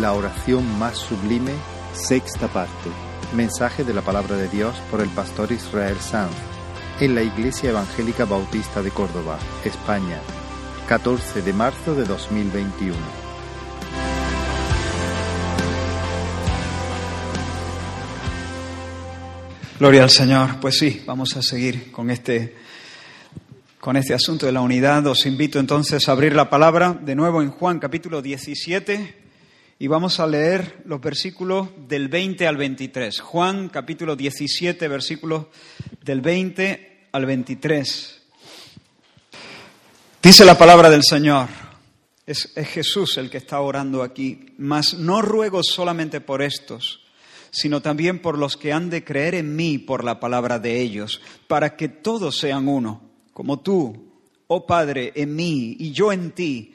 [0.00, 1.52] La oración más sublime,
[1.92, 2.90] sexta parte.
[3.32, 6.34] Mensaje de la palabra de Dios por el pastor Israel Sanz
[6.98, 10.18] en la Iglesia Evangélica Bautista de Córdoba, España,
[10.88, 12.96] 14 de marzo de 2021.
[19.78, 20.58] Gloria al Señor.
[20.60, 22.56] Pues sí, vamos a seguir con este,
[23.78, 25.06] con este asunto de la unidad.
[25.06, 29.22] Os invito entonces a abrir la palabra de nuevo en Juan capítulo 17
[29.78, 33.20] y vamos a leer los versículos del 20 al 23.
[33.20, 35.46] Juan capítulo 17, versículos
[36.02, 38.22] del 20 al 23.
[40.22, 41.48] Dice la palabra del Señor.
[42.26, 44.54] Es, es Jesús el que está orando aquí.
[44.58, 47.00] Mas no ruego solamente por estos
[47.54, 51.20] sino también por los que han de creer en mí por la palabra de ellos,
[51.46, 53.00] para que todos sean uno,
[53.32, 54.08] como tú,
[54.48, 56.74] oh Padre, en mí y yo en ti,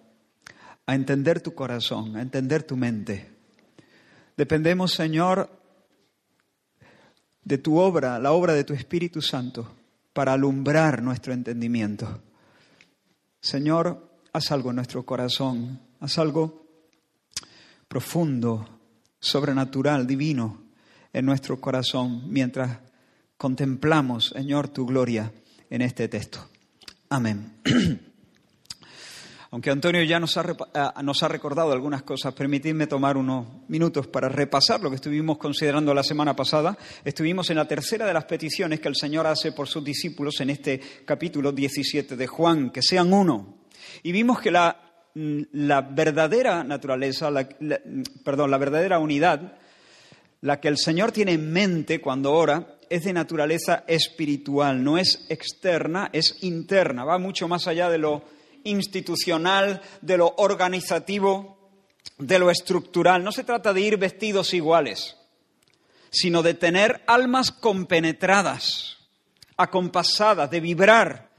[0.85, 3.29] a entender tu corazón, a entender tu mente.
[4.37, 5.49] Dependemos, Señor,
[7.43, 9.75] de tu obra, la obra de tu Espíritu Santo,
[10.13, 12.21] para alumbrar nuestro entendimiento.
[13.39, 16.65] Señor, haz algo en nuestro corazón, haz algo
[17.87, 18.67] profundo,
[19.19, 20.61] sobrenatural, divino
[21.13, 22.79] en nuestro corazón mientras
[23.37, 25.31] contemplamos, Señor, tu gloria
[25.69, 26.49] en este texto.
[27.09, 27.53] Amén.
[29.51, 34.29] Aunque Antonio ya nos ha, nos ha, recordado algunas cosas, permitidme tomar unos minutos para
[34.29, 36.77] repasar lo que estuvimos considerando la semana pasada.
[37.03, 40.51] Estuvimos en la tercera de las peticiones que el Señor hace por sus discípulos en
[40.51, 43.57] este capítulo 17 de Juan, que sean uno.
[44.03, 47.29] Y vimos que la la verdadera naturaleza,
[48.23, 49.53] perdón, la verdadera unidad,
[50.41, 55.25] la que el Señor tiene en mente cuando ora, es de naturaleza espiritual, no es
[55.29, 58.23] externa, es interna, va mucho más allá de lo
[58.63, 61.71] institucional, de lo organizativo,
[62.17, 63.23] de lo estructural.
[63.23, 65.17] No se trata de ir vestidos iguales,
[66.09, 68.97] sino de tener almas compenetradas,
[69.57, 71.31] acompasadas, de vibrar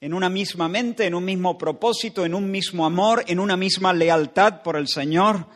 [0.00, 3.92] en una misma mente, en un mismo propósito, en un mismo amor, en una misma
[3.92, 5.46] lealtad por el Señor.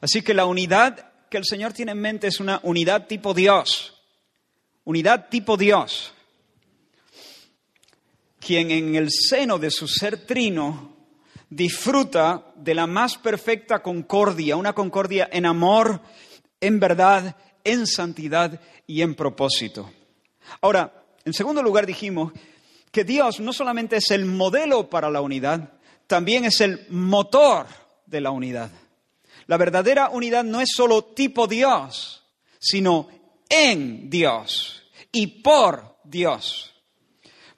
[0.00, 4.00] Así que la unidad que el Señor tiene en mente es una unidad tipo Dios,
[4.84, 6.12] unidad tipo Dios,
[8.46, 10.94] quien en el seno de su ser trino
[11.50, 16.00] disfruta de la más perfecta concordia, una concordia en amor,
[16.60, 19.90] en verdad, en santidad y en propósito.
[20.60, 22.32] Ahora, en segundo lugar dijimos
[22.92, 25.72] que Dios no solamente es el modelo para la unidad,
[26.06, 27.66] también es el motor
[28.06, 28.70] de la unidad.
[29.48, 32.24] La verdadera unidad no es solo tipo Dios,
[32.60, 33.08] sino
[33.48, 36.75] en Dios y por Dios.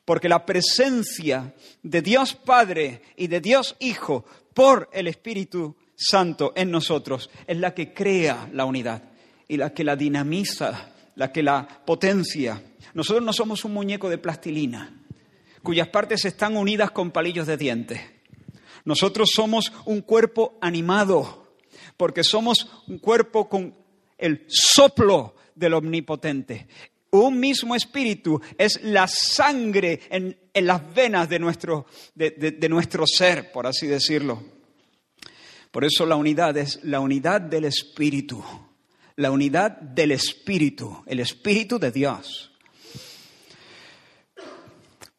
[0.08, 4.24] Porque la presencia de Dios Padre y de Dios Hijo
[4.54, 9.02] por el Espíritu Santo en nosotros es la que crea la unidad
[9.46, 12.62] y la que la dinamiza, la que la potencia.
[12.94, 14.98] Nosotros no somos un muñeco de plastilina
[15.62, 18.00] cuyas partes están unidas con palillos de dientes.
[18.86, 21.52] Nosotros somos un cuerpo animado,
[21.98, 23.74] porque somos un cuerpo con
[24.16, 26.66] el soplo del omnipotente.
[27.10, 33.66] Un mismo espíritu es la sangre en, las venas de nuestro, de nuestro ser, por
[33.66, 34.42] así decirlo.
[35.70, 38.42] Por eso la unidad es la unidad del espíritu,
[39.16, 42.50] la unidad del espíritu, el espíritu de Dios.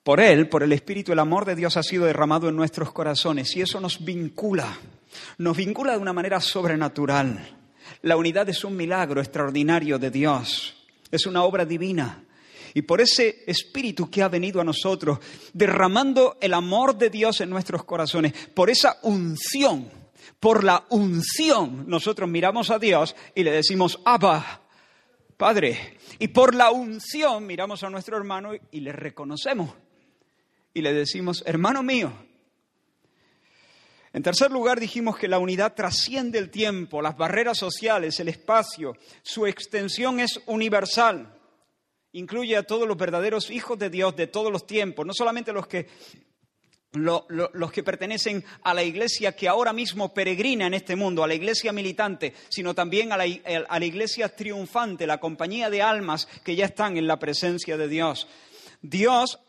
[0.03, 3.55] Por Él, por el Espíritu, el amor de Dios ha sido derramado en nuestros corazones
[3.55, 4.79] y eso nos vincula,
[5.37, 7.57] nos vincula de una manera sobrenatural.
[8.01, 10.78] La unidad es un milagro extraordinario de Dios,
[11.11, 12.23] es una obra divina.
[12.73, 15.19] Y por ese Espíritu que ha venido a nosotros,
[15.53, 19.89] derramando el amor de Dios en nuestros corazones, por esa unción,
[20.39, 24.61] por la unción, nosotros miramos a Dios y le decimos, Abba,
[25.35, 25.97] Padre.
[26.19, 29.71] Y por la unción miramos a nuestro hermano y le reconocemos
[30.73, 32.11] y le decimos, hermano mío.
[34.19, 38.97] En tercer lugar, dijimos que la unidad trasciende el tiempo, las barreras sociales, el espacio.
[39.21, 41.39] Su extensión es universal.
[42.11, 45.67] Incluye a todos los verdaderos hijos de Dios de todos los tiempos, no solamente los
[45.67, 45.87] que
[46.91, 51.35] los que pertenecen a la iglesia que ahora mismo peregrina en este mundo, a la
[51.35, 53.23] iglesia militante, sino también a la,
[53.69, 57.87] a la, iglesia triunfante, la compañía de almas que ya están en la presencia de
[57.87, 58.27] Dios.
[58.81, 59.39] Dios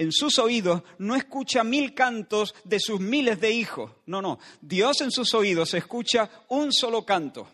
[0.00, 5.02] en sus oídos no escucha mil cantos de sus miles de hijos, no, no, Dios
[5.02, 7.46] en sus oídos escucha un solo canto.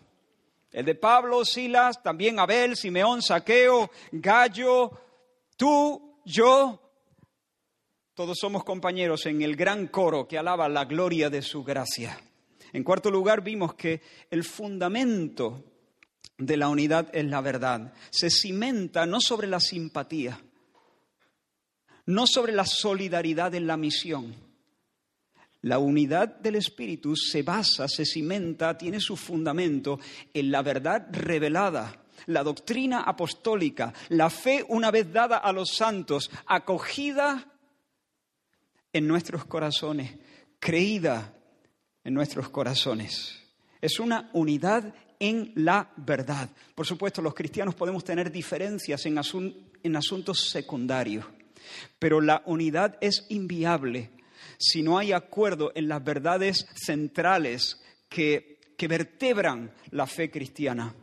[0.71, 4.91] El de Pablo, Silas, también Abel, Simeón, Saqueo, Gallo,
[5.57, 6.79] tú, yo,
[8.13, 12.17] todos somos compañeros en el gran coro que alaba la gloria de su gracia.
[12.71, 14.01] En cuarto lugar, vimos que
[14.31, 15.65] el fundamento
[16.37, 17.93] de la unidad es la verdad.
[18.09, 20.39] Se cimenta no sobre la simpatía,
[22.07, 24.35] no sobre la solidaridad en la misión.
[25.61, 29.99] La unidad del Espíritu se basa, se cimenta, tiene su fundamento
[30.33, 36.31] en la verdad revelada, la doctrina apostólica, la fe una vez dada a los santos,
[36.45, 37.53] acogida
[38.93, 40.15] en nuestros corazones,
[40.59, 41.33] creída
[42.03, 43.43] en nuestros corazones.
[43.81, 46.49] Es una unidad en la verdad.
[46.75, 51.25] Por supuesto, los cristianos podemos tener diferencias en, asuntos secundarios,
[51.99, 54.11] pero la unidad es inviable
[54.57, 60.93] si no hay acuerdo en las verdades centrales que vertebran la fe cristiana.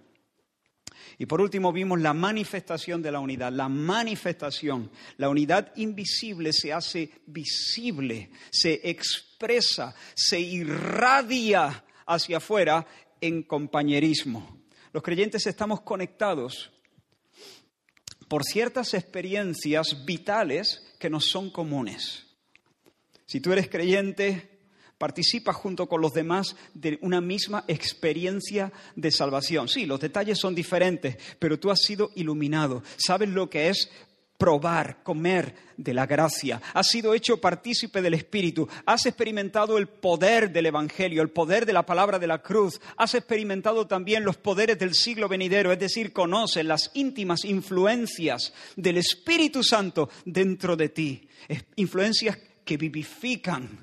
[1.19, 4.91] Y por último vimos la manifestación de la unidad, la manifestación.
[5.17, 12.87] La unidad invisible se hace visible, se expresa, se irradia hacia afuera
[13.21, 14.65] en compañerismo.
[14.93, 16.73] Los creyentes estamos conectados
[18.35, 22.27] por ciertas experiencias vitales que nos son comunes.
[23.27, 24.59] Si tú eres creyente,
[24.99, 29.69] participa junto con los demás de una misma experiencia de salvación.
[29.69, 33.89] Sí, los detalles son diferentes, pero tú has sido iluminado, sabes lo que es
[34.45, 40.53] probar, comer de la gracia, has sido hecho partícipe del Espíritu, has experimentado el poder
[40.53, 44.79] del Evangelio, el poder de la palabra de la cruz, has experimentado también los poderes
[44.79, 51.27] del siglo venidero, es decir, conoces las íntimas influencias del Espíritu Santo dentro de ti,
[51.77, 52.37] influencias
[52.67, 53.83] que vivifican,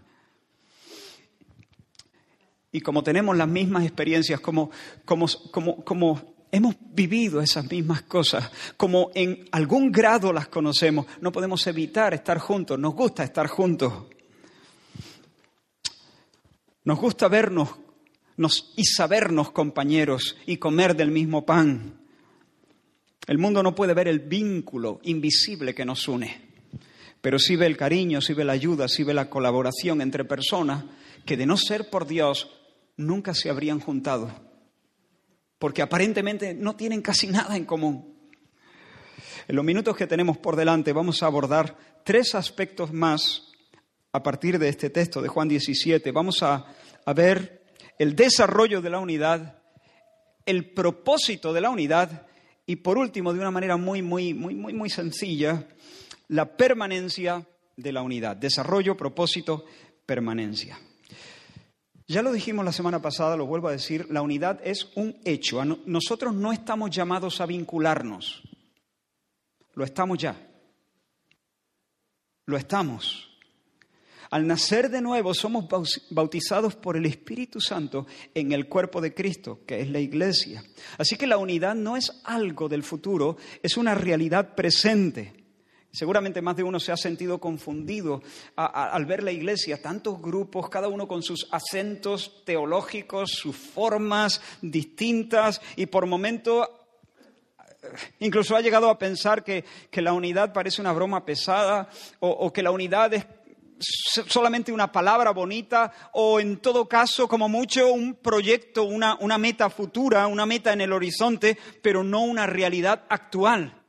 [2.71, 4.69] y como tenemos las mismas experiencias, como,
[5.05, 11.31] como, como, como hemos vivido esas mismas cosas, como en algún grado las conocemos, no
[11.31, 13.93] podemos evitar estar juntos, nos gusta estar juntos.
[16.83, 17.69] Nos gusta vernos
[18.75, 21.99] y sabernos compañeros y comer del mismo pan.
[23.27, 26.49] El mundo no puede ver el vínculo invisible que nos une,
[27.21, 30.85] pero sí ve el cariño, sí ve la ayuda, sí ve la colaboración entre personas
[31.23, 32.49] que de no ser por Dios
[32.97, 34.50] nunca se habrían juntado,
[35.61, 38.15] porque aparentemente no tienen casi nada en común.
[39.47, 43.51] En los minutos que tenemos por delante vamos a abordar tres aspectos más
[44.11, 46.11] a partir de este texto de Juan 17.
[46.11, 46.65] Vamos a,
[47.15, 47.61] ver
[47.99, 49.61] el desarrollo de la unidad,
[50.47, 52.25] el propósito de la unidad
[52.65, 55.67] y por último, de una manera muy, muy, muy, muy, muy sencilla,
[56.27, 57.45] la permanencia
[57.77, 58.35] de la unidad.
[58.35, 59.65] Desarrollo, propósito,
[60.07, 60.79] permanencia.
[62.11, 65.63] Ya lo dijimos la semana pasada, lo vuelvo a decir, la unidad es un hecho.
[65.63, 68.41] Nosotros no estamos llamados a vincularnos.
[69.75, 70.35] Lo estamos ya.
[72.47, 73.29] Lo estamos.
[74.29, 75.69] Al nacer de nuevo somos
[76.09, 80.65] bautizados por el Espíritu Santo en el cuerpo de Cristo, que es la iglesia.
[80.97, 85.40] Así que la unidad no es algo del futuro, es una realidad presente.
[85.91, 88.21] Seguramente más de uno se ha sentido confundido
[88.55, 95.61] al ver la iglesia, tantos grupos, cada uno con sus acentos teológicos, sus formas distintas
[95.75, 96.69] y por momentos
[97.83, 97.87] eh,
[98.19, 102.71] incluso ha llegado a pensar que, la unidad parece una broma pesada o, que la
[102.71, 103.25] unidad es
[104.27, 109.69] solamente una palabra bonita o en todo caso, como mucho, un proyecto, una, una meta
[109.69, 113.80] futura, una meta en el horizonte, pero no una realidad actual.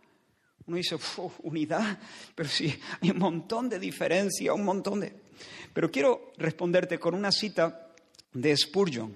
[0.66, 0.96] Uno dice,
[1.42, 1.98] unidad,
[2.34, 5.12] pero sí, hay un montón de diferencia, un montón de...
[5.72, 7.92] Pero quiero responderte con una cita
[8.32, 9.14] de Spurgeon,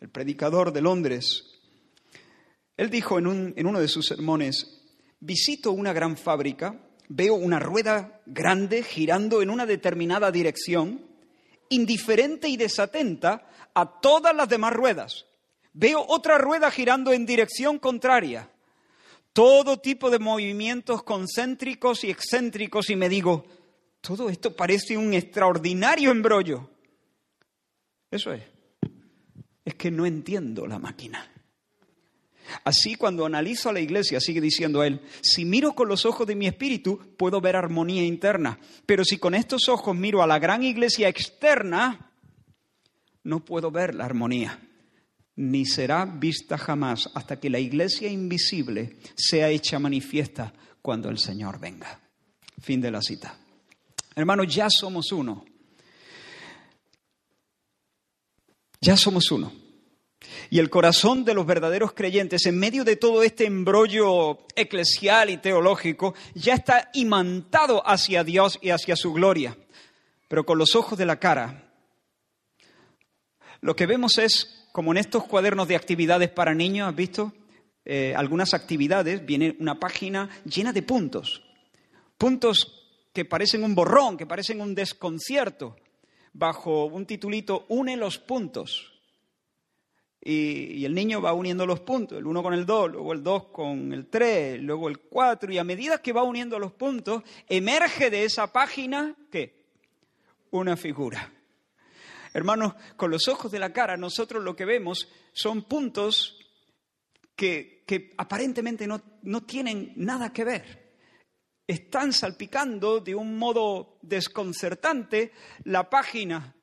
[0.00, 1.60] el predicador de Londres.
[2.76, 4.82] Él dijo en, en uno de sus sermones,
[5.20, 11.06] visito una gran fábrica, veo una rueda grande girando en una determinada dirección,
[11.68, 15.26] indiferente y desatenta a todas las demás ruedas.
[15.74, 18.51] Veo otra rueda girando en dirección contraria
[19.32, 23.44] todo tipo de movimientos concéntricos y excéntricos y me digo,
[24.00, 26.70] todo esto parece un extraordinario embrollo.
[28.10, 28.42] Eso es.
[29.64, 31.28] Es que no entiendo la máquina.
[32.64, 36.34] Así cuando analizo a la iglesia, sigue diciendo él, si miro con los ojos de
[36.34, 40.62] mi espíritu, puedo ver armonía interna, pero si con estos ojos miro a la gran
[40.62, 42.10] iglesia externa,
[43.22, 44.58] no puedo ver la armonía,
[45.36, 51.58] ni será vista jamás hasta que la iglesia invisible sea hecha manifiesta cuando el Señor
[51.58, 52.00] venga.
[52.60, 53.36] Fin de la cita.
[54.14, 55.44] Hermanos, ya somos uno.
[58.80, 59.52] Ya somos uno.
[60.50, 65.38] Y el corazón de los verdaderos creyentes, en medio de todo este embrollo eclesial y
[65.38, 69.56] teológico, ya está imantado hacia Dios y hacia su gloria.
[70.28, 71.72] Pero con los ojos de la cara,
[73.60, 77.32] lo que vemos es, como en estos cuadernos de actividades para niños, ¿has visto?
[77.84, 81.42] Eh, algunas actividades, viene una página llena de puntos.
[82.16, 85.76] Puntos que parecen un borrón, que parecen un desconcierto,
[86.32, 88.88] bajo un titulito Une los puntos.
[90.24, 93.44] Y, el niño va uniendo los puntos, el 1 con el 2, luego el 2
[93.46, 98.08] con el 3, luego el 4, y a medida que va uniendo los puntos, emerge
[98.08, 99.64] de esa página, ¿qué?
[100.52, 101.32] Una figura.
[102.32, 106.38] Hermanos, con los ojos de la cara, nosotros lo que vemos son puntos
[107.36, 107.84] que,
[108.16, 110.82] aparentemente no, no tienen nada que ver
[111.66, 115.32] están salpicando de un modo desconcertante
[115.64, 116.54] la página.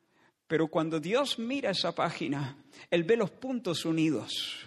[0.48, 4.66] Pero cuando Dios mira esa página, Él ve los puntos unidos.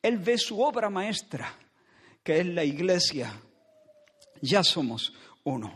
[0.00, 1.56] Él ve su obra maestra,
[2.22, 3.40] que es la iglesia.
[4.40, 5.12] Ya somos
[5.44, 5.72] uno.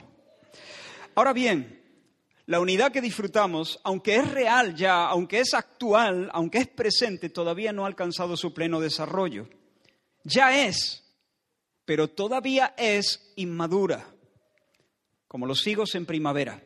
[1.15, 1.83] Ahora bien,
[2.47, 7.73] la unidad que disfrutamos, aunque es real ya, aunque es actual, aunque es presente, todavía
[7.73, 9.49] no ha alcanzado su pleno desarrollo.
[10.23, 11.05] Ya es,
[11.85, 14.07] pero todavía es inmadura,
[15.27, 16.63] como los higos en primavera.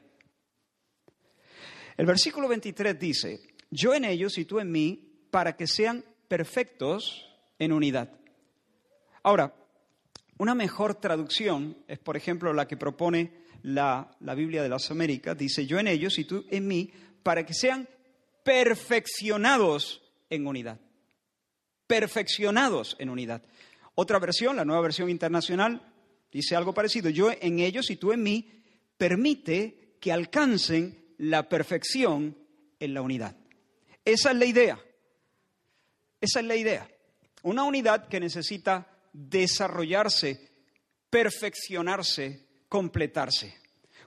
[1.97, 7.27] El versículo 23 dice, yo en ellos y tú en mí, para que sean perfectos
[7.59, 8.11] en unidad.
[9.23, 9.55] Ahora,
[10.37, 15.37] una mejor traducción es, por ejemplo, la que propone la, Biblia de las Américas.
[15.37, 16.91] Dice, yo en ellos y tú en mí,
[17.23, 17.89] para que sean
[18.43, 20.81] perfeccionados en unidad.
[21.87, 23.43] Perfeccionados en unidad.
[23.95, 25.83] Otra versión, la nueva versión internacional,
[26.33, 27.11] dice algo parecido.
[27.11, 28.51] Yo en ellos y tú en mí,
[28.97, 32.37] permite que alcancen la perfección
[32.79, 33.37] en la unidad.
[34.05, 34.81] Esa es la idea.
[36.21, 36.89] Esa es la idea.
[37.43, 40.51] Una unidad que necesita desarrollarse,
[41.09, 43.55] perfeccionarse, completarse.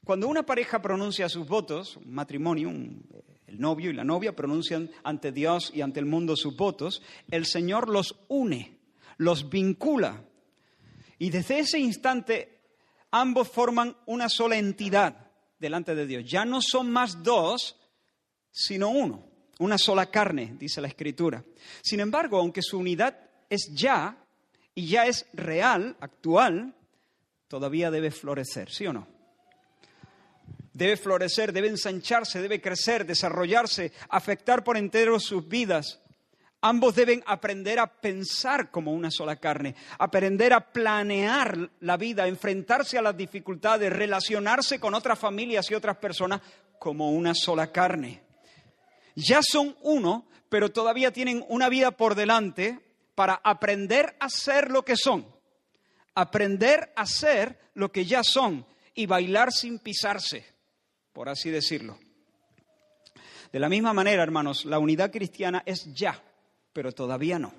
[0.04, 5.32] Cuando una pareja pronuncia sus votos, un matrimonio, el novio y la novia pronuncian ante
[5.32, 8.80] Dios y ante el mundo sus votos, el Señor los une
[9.18, 10.24] los vincula.
[11.20, 12.60] Y desde ese instante
[13.12, 16.26] ambos forman una sola entidad delante de Dios.
[16.26, 17.78] Ya no son más dos,
[18.52, 19.26] sino uno,
[19.60, 21.44] una sola carne, dice la Escritura.
[21.82, 23.18] Sin embargo, aunque su unidad
[23.50, 24.18] es ya
[24.76, 26.76] y ya es real, actual,
[27.54, 29.08] todavía debe florecer, ¿sí o no?
[30.74, 36.02] Debe florecer, debe ensancharse, debe crecer, desarrollarse, afectar por entero sus vidas.
[36.62, 42.98] Ambos deben aprender a pensar como una sola carne, aprender a planear la vida, enfrentarse
[42.98, 46.42] a las dificultades, relacionarse con otras familias y otras personas
[46.80, 48.24] como una sola carne.
[49.14, 52.80] Ya son uno, pero todavía tienen una vida por delante
[53.14, 55.33] para aprender a ser lo que son,
[56.16, 60.46] aprender a ser lo que ya son y bailar sin pisarse,
[61.12, 61.98] por así decirlo.
[63.52, 66.22] De la misma manera, hermanos, la unidad cristiana es ya
[66.74, 67.54] pero todavía no.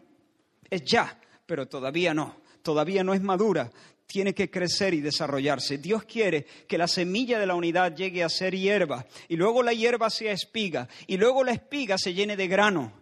[0.69, 2.37] Es ya, pero todavía no.
[2.63, 3.71] Todavía no es madura.
[4.07, 5.79] Tiene que crecer y desarrollarse.
[5.79, 9.73] Dios quiere que la semilla de la unidad llegue a ser hierba y luego la
[9.73, 12.93] hierba sea espiga y luego la espiga se llene de grano.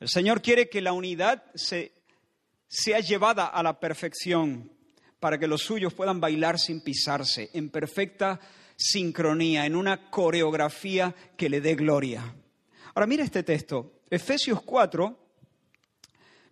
[0.00, 1.44] El Señor quiere que la unidad
[2.72, 4.72] sea llevada a la perfección
[5.20, 8.40] para que los suyos puedan bailar sin pisarse, en perfecta
[8.76, 12.34] sincronía, en una coreografía que le dé gloria.
[12.94, 15.18] Ahora mira este texto, Efesios 4,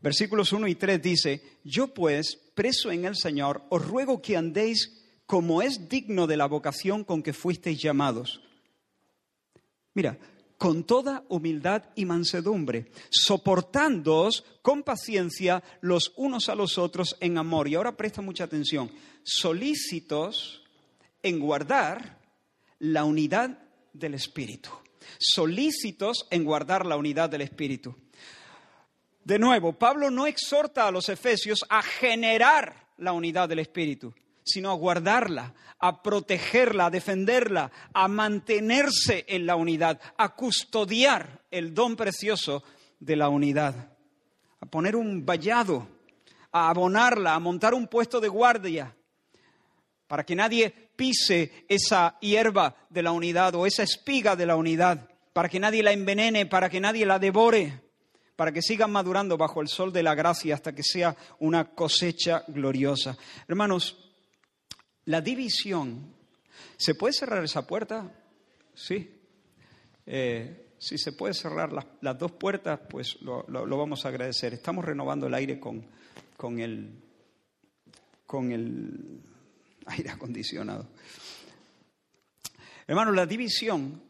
[0.03, 5.03] versículos 1 y 3 dice, yo pues, preso en el Señor, os ruego que andéis
[5.25, 8.43] como es digno de la vocación con que fuisteis llamados.
[9.95, 10.19] Mira,
[10.61, 17.67] con toda humildad y mansedumbre, soportándoos con paciencia los unos a los otros en amor.
[17.67, 18.93] Y ahora presta mucha atención,
[19.25, 20.63] solícitos
[21.23, 22.21] en guardar
[22.79, 23.59] la unidad
[23.95, 24.71] del Espíritu
[25.19, 27.95] solícitos en guardar la unidad del Espíritu.
[29.25, 34.71] De nuevo, Pablo no exhorta a los efesios a generar la unidad del Espíritu, sino
[34.71, 41.97] a guardarla, a protegerla, a defenderla, a mantenerse en la unidad, a custodiar el don
[41.97, 42.63] precioso
[42.99, 43.97] de la unidad.
[44.63, 45.89] a poner un vallado,
[46.53, 48.95] a abonarla, a montar un puesto de guardia,
[50.07, 55.09] para que nadie pise esa hierba de la unidad o esa espiga de la unidad,
[55.33, 57.81] para que nadie la envenene, para que nadie la devore,
[58.37, 62.45] para que sigan madurando bajo el sol de la gracia hasta que sea una cosecha
[62.49, 63.17] gloriosa.
[63.47, 64.10] Hermanos,
[65.07, 66.15] la división,
[66.77, 68.13] ¿se puede cerrar esa puerta?
[68.75, 69.11] Sí.
[70.07, 74.55] Eh, si se puede cerrar las, dos puertas, pues lo, vamos a agradecer.
[74.55, 75.87] Estamos renovando el aire con,
[76.37, 76.91] con, el,
[78.27, 79.21] con el
[79.87, 80.89] aire acondicionado.
[82.87, 84.03] Hermano, la división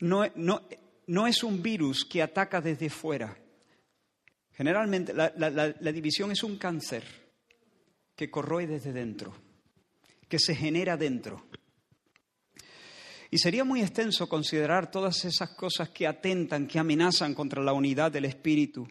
[0.00, 0.62] no, no,
[1.06, 3.36] no, es un virus que ataca desde fuera.
[4.52, 7.04] Generalmente la, la división es un cáncer
[8.16, 9.34] que corroe desde dentro,
[10.32, 11.44] que se genera dentro.
[13.30, 18.10] Y sería muy extenso considerar todas esas cosas que atentan, que amenazan contra la unidad
[18.10, 18.88] del Espíritu.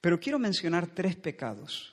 [0.00, 1.92] Pero quiero mencionar tres pecados,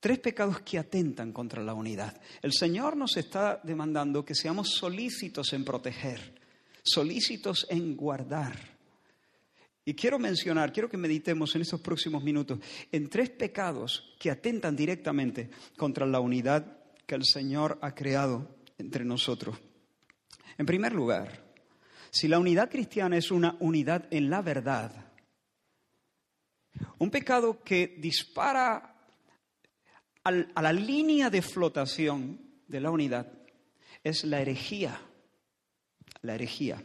[0.00, 2.20] tres pecados que atentan contra la unidad.
[2.42, 6.34] El Señor nos está demandando que seamos solícitos en proteger,
[6.82, 8.54] solícitos en guardar.
[9.86, 12.58] Y quiero mencionar, quiero que meditemos en estos próximos minutos
[12.92, 19.04] en tres pecados que atentan directamente contra la unidad que el Señor ha creado entre
[19.04, 19.58] nosotros.
[20.58, 21.44] En primer lugar,
[22.10, 24.92] si la unidad cristiana es una unidad en la verdad,
[26.98, 28.94] un pecado que dispara
[30.24, 33.30] a la línea de flotación de la unidad
[34.02, 35.00] es la herejía.
[36.22, 36.82] La herejía.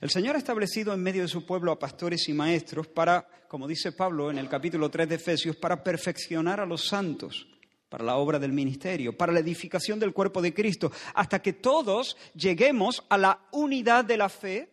[0.00, 3.66] El Señor ha establecido en medio de su pueblo a pastores y maestros para, como
[3.66, 7.53] dice Pablo en el capítulo 3 de Efesios, para perfeccionar a los santos
[7.88, 12.16] para la obra del ministerio, para la edificación del cuerpo de Cristo, hasta que todos
[12.34, 14.68] lleguemos a la unidad de la fe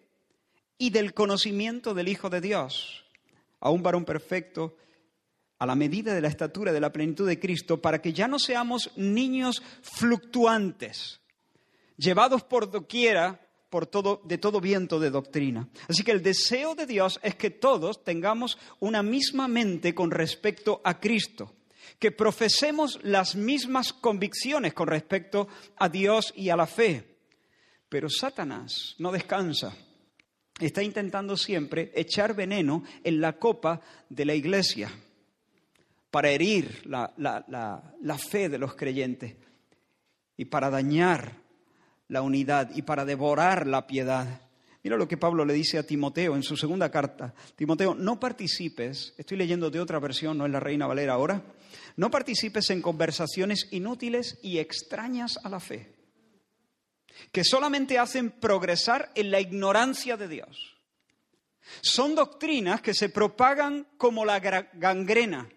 [0.78, 3.06] y del conocimiento del Hijo de Dios,
[3.60, 4.76] a un varón perfecto,
[5.60, 8.40] a la medida de la estatura de la plenitud de Cristo, para que ya no
[8.40, 11.22] seamos niños fluctuantes,
[11.98, 13.40] llevados por doquiera
[13.70, 15.70] por todo, de todo viento de doctrina.
[15.88, 20.82] Así que el deseo de Dios es que todos tengamos una misma mente con respecto
[20.84, 21.54] a Cristo
[22.00, 27.18] que profesemos las mismas convicciones con respecto a Dios y a la fe.
[27.90, 29.76] Pero Satanás no descansa.
[30.60, 34.92] Está intentando siempre echar veneno en la copa de la iglesia
[36.10, 39.36] para herir la, la fe de los creyentes
[40.38, 41.34] y para dañar
[42.08, 44.42] la unidad y para devorar la piedad.
[44.84, 47.34] Mira lo que Pablo le dice a Timoteo en su segunda carta.
[47.56, 51.44] Timoteo, no participes, estoy leyendo de otra versión, no es la Reina Valera ahora,
[51.98, 55.94] no participes en conversaciones inútiles y extrañas a la fe,
[57.32, 60.78] que solamente hacen progresar en la ignorancia de Dios.
[61.82, 65.48] Son doctrinas que se propagan como la gangrena.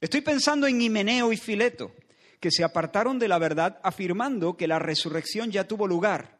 [0.00, 1.92] Estoy pensando en Himeneo y Fileto,
[2.40, 6.35] que se apartaron de la verdad afirmando que la resurrección ya tuvo lugar,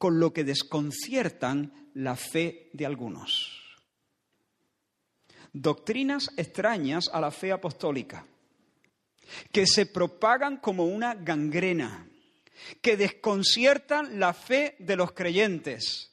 [0.00, 3.60] con lo que desconciertan la fe de algunos
[5.52, 8.26] doctrinas extrañas a la fe apostólica,
[9.52, 12.08] que se propagan como una gangrena,
[12.82, 16.12] que desconciertan la fe de los creyentes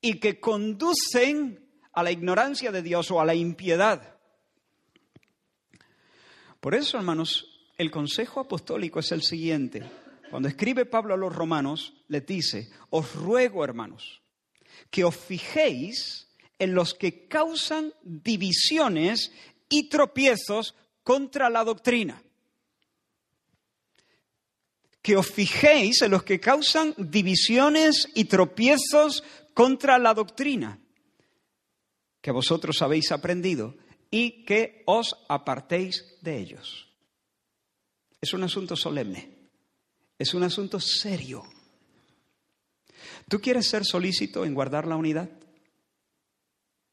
[0.00, 4.16] y que conducen a la ignorancia de Dios o a la impiedad.
[6.60, 9.90] Por eso, hermanos, el consejo apostólico es el siguiente.
[10.30, 14.22] Cuando escribe Pablo a los romanos, les dice, os ruego, hermanos,
[14.90, 19.32] que os fijéis en los que causan divisiones
[19.68, 22.22] y tropiezos contra la doctrina.
[25.02, 30.80] Que os fijéis en los que causan divisiones y tropiezos contra la doctrina
[32.20, 33.74] que vosotros habéis aprendido
[34.10, 36.88] y que os apartéis de ellos.
[38.20, 39.39] Es un asunto solemne,
[40.20, 41.42] es un asunto serio.
[43.26, 45.30] ¿Tú quieres ser solícito en guardar la unidad?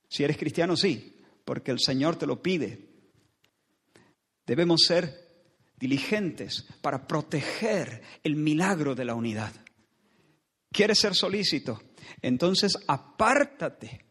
[0.08, 2.88] Si eres cristiano, sí, porque el Señor te lo pide.
[4.46, 5.28] Debemos ser
[5.78, 9.54] diligentes para proteger el milagro de la unidad.
[10.72, 11.82] ¿Quieres ser solícito?
[12.22, 14.06] Entonces apártate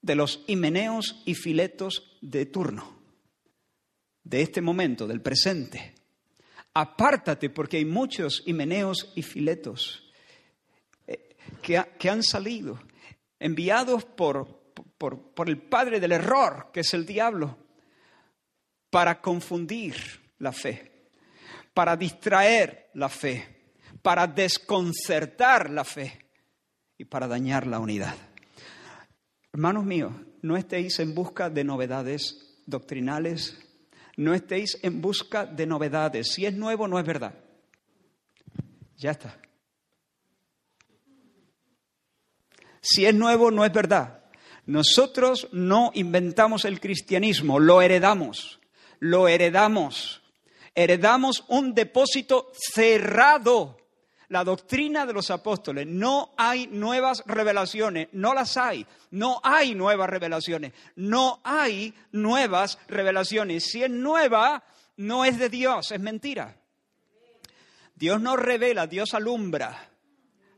[0.00, 3.02] de los himeneos y filetos de turno,
[4.22, 5.93] de este momento, del presente.
[6.74, 10.12] Apártate porque hay muchos himeneos y filetos
[11.06, 12.80] eh, que, que han salido,
[13.38, 14.64] enviados por
[15.34, 17.58] por, el padre del error, que es el diablo,
[18.90, 19.94] para confundir
[20.38, 21.08] la fe,
[21.72, 26.26] para distraer la fe, para desconcertar la fe
[26.96, 28.14] y para dañar la unidad.
[29.52, 33.58] Hermanos míos, no estéis en busca de novedades doctrinales,
[34.16, 36.32] no estéis en busca de novedades.
[36.32, 37.34] Si es nuevo, no es verdad.
[38.96, 39.38] Ya está.
[42.80, 44.24] Si es nuevo, no es verdad.
[44.66, 48.60] Nosotros no inventamos el cristianismo, lo heredamos,
[48.98, 50.22] lo heredamos.
[50.74, 53.76] Heredamos un depósito cerrado,
[54.28, 55.86] la doctrina de los apóstoles.
[55.86, 58.86] No hay nuevas revelaciones, no las hay.
[59.10, 63.64] No hay nuevas revelaciones, no hay nuevas revelaciones.
[63.64, 64.64] Si es nueva,
[64.96, 66.56] no es de Dios, es mentira.
[67.94, 69.88] Dios no revela, Dios alumbra.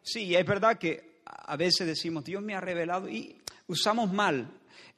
[0.03, 4.51] Sí, es verdad que a veces decimos, Dios me ha revelado y usamos mal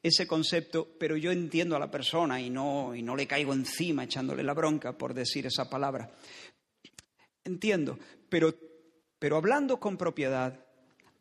[0.02, 4.04] ese concepto, pero yo entiendo a la persona y no, y no le caigo encima
[4.04, 6.10] echándole la bronca por decir esa palabra.
[7.48, 8.54] Entiendo, pero,
[9.18, 10.66] pero hablando con propiedad,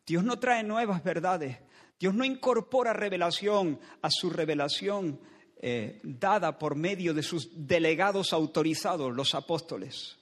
[0.06, 1.56] Dios no trae nuevas verdades,
[1.98, 5.20] Dios no incorpora revelación a su revelación
[5.56, 10.18] eh, dada por medio de sus delegados autorizados, los apóstoles.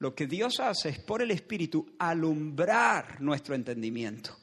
[0.00, 4.36] Lo que Dios hace es por el Espíritu alumbrar nuestro entendimiento.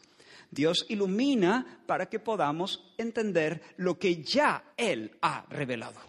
[0.49, 5.99] Dios ilumina para que podamos entender lo que ya Él ha revelado.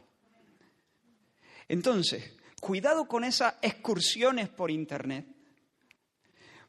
[1.67, 5.27] Entonces, cuidado con esas excursiones por Internet,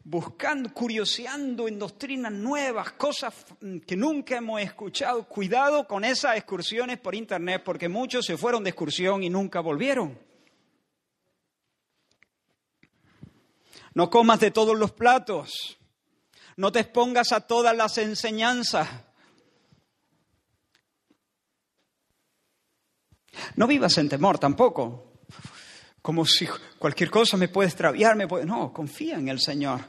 [0.03, 3.33] buscando, curioseando en doctrinas nuevas, cosas
[3.87, 5.25] que nunca hemos escuchado.
[5.25, 10.19] Cuidado con esas excursiones por Internet, porque muchos se fueron de excursión y nunca volvieron.
[13.93, 15.77] No comas de todos los platos.
[16.57, 18.89] No te expongas a todas las enseñanzas.
[23.55, 25.14] No vivas en temor tampoco,
[26.05, 28.27] como si cualquier cosa me puede extraviar, me.
[28.45, 29.81] No, confía en el Señor.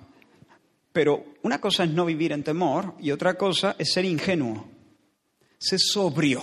[0.90, 4.66] Pero una cosa es no vivir en temor y otra cosa es ser ingenuo,
[5.58, 6.40] ser sobrio.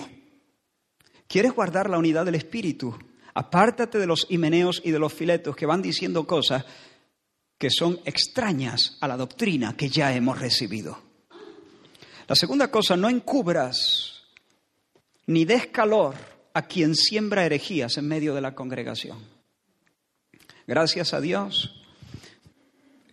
[1.26, 2.96] ¿Quieres guardar la unidad del Espíritu?
[3.34, 6.64] Apártate de los himeneos y de los filetos que van diciendo cosas
[7.58, 11.00] que son extrañas a la doctrina que ya hemos recibido.
[12.28, 14.22] La segunda cosa, no encubras
[15.26, 16.14] ni des calor
[16.52, 19.33] a quien siembra herejías en medio de la congregación.
[20.66, 21.84] Gracias a Dios,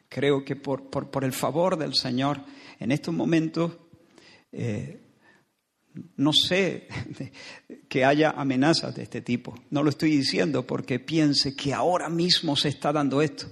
[0.08, 2.42] creo que por, por, el favor del Señor,
[2.80, 3.74] en estos momentos,
[4.54, 5.02] eh,
[6.16, 6.88] no sé
[7.90, 9.54] que haya amenazas de este tipo.
[9.70, 13.48] No lo estoy diciendo porque piense que ahora mismo se está dando esto.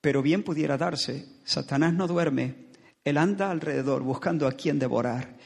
[0.00, 2.68] Pero bien pudiera darse, Satanás no duerme,
[3.04, 5.38] él anda alrededor buscando a quien devorar.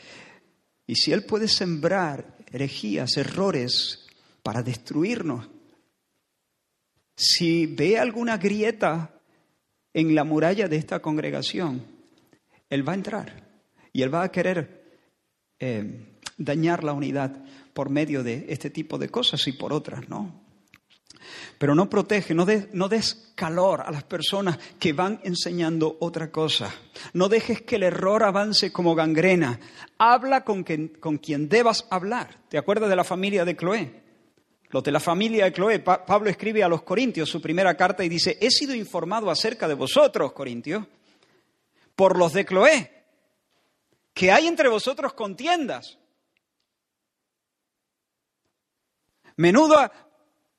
[0.86, 4.06] Y si él puede sembrar herejías, errores
[4.42, 5.48] para destruirnos,
[7.16, 9.11] si ve alguna grieta
[9.94, 11.83] en la muralla de esta congregación,
[12.68, 13.46] él va a entrar
[13.92, 15.00] y él va a querer
[15.59, 20.44] eh, dañar la unidad por medio de este tipo de cosas y por otras, ¿no?
[21.59, 26.72] Pero no protege, no, des calor a las personas que van enseñando otra cosa.
[27.14, 29.59] No dejes que el error avance como gangrena.
[29.98, 32.38] Habla con quien, con quien debas hablar.
[32.48, 34.05] ¿Te acuerdas de la familia de Cloé?
[34.70, 38.09] Los de la familia de Cloé, Pablo escribe a los Corintios su primera carta y
[38.09, 40.85] dice, he sido informado acerca de vosotros, Corintios,
[41.94, 43.05] por los de Cloé,
[44.12, 45.98] que hay entre vosotros contiendas.
[49.37, 49.90] Menudo,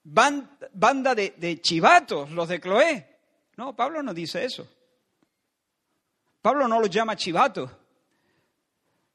[0.04, 3.17] banda de, chivatos, los de Cloé.
[3.58, 4.67] No, Pablo no dice eso.
[6.41, 7.72] Pablo no los llama chivatos.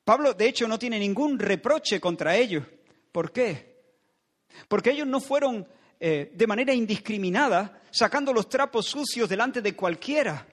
[0.04, 2.64] Pablo, de hecho, no tiene ningún reproche contra ellos.
[3.12, 3.71] ¿Por qué?
[4.68, 5.66] Porque ellos no fueron
[6.00, 10.46] eh, de manera indiscriminada sacando los trapos sucios delante de cualquiera.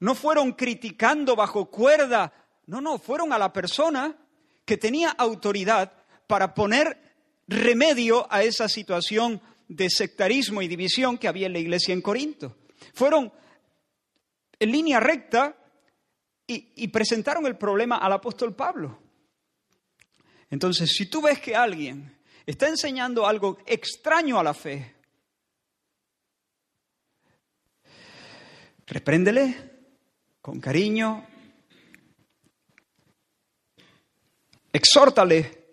[0.00, 2.32] No fueron criticando bajo cuerda.
[2.66, 4.16] No, no, fueron a la persona
[4.64, 5.92] que tenía autoridad
[6.26, 6.98] para poner
[7.48, 12.56] remedio a esa situación de sectarismo y división que había en la iglesia en Corinto.
[12.94, 13.32] Fueron
[14.58, 15.56] en línea recta
[16.46, 18.98] y, presentaron el problema al apóstol Pablo.
[20.48, 22.15] Entonces, si tú ves que alguien
[22.46, 24.94] está enseñando algo extraño a la fe,
[28.86, 29.76] repréndele
[30.40, 31.26] con cariño,
[34.72, 35.66] exhórtale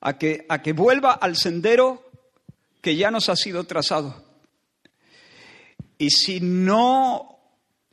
[0.00, 2.10] a que, a que vuelva al sendero
[2.80, 4.24] que ya nos ha sido trazado.
[5.98, 7.38] Y si no,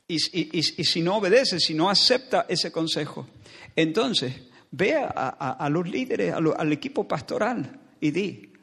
[0.07, 3.27] y, si no obedece, si no acepta ese consejo,
[3.75, 4.33] entonces
[4.75, 8.53] ve a, los líderes, al equipo pastoral y di,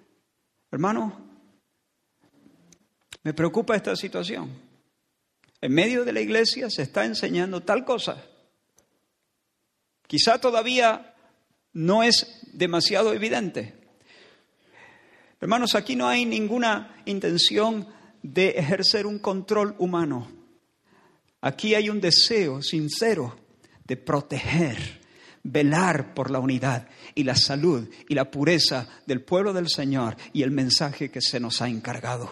[0.71, 1.31] hermano,
[3.23, 4.51] me preocupa esta situación.
[5.61, 8.23] En medio de la iglesia se está enseñando tal cosa.
[10.07, 11.15] Quizá todavía
[11.73, 13.75] no es demasiado evidente.
[15.41, 17.89] Hermanos, aquí no hay ninguna intención
[18.23, 20.31] de ejercer un control humano.
[21.41, 23.37] Aquí hay un deseo sincero
[23.85, 25.02] de proteger,
[25.45, 30.43] velar por la unidad y la salud y la pureza del pueblo del Señor y
[30.43, 32.31] el mensaje que se nos ha encargado.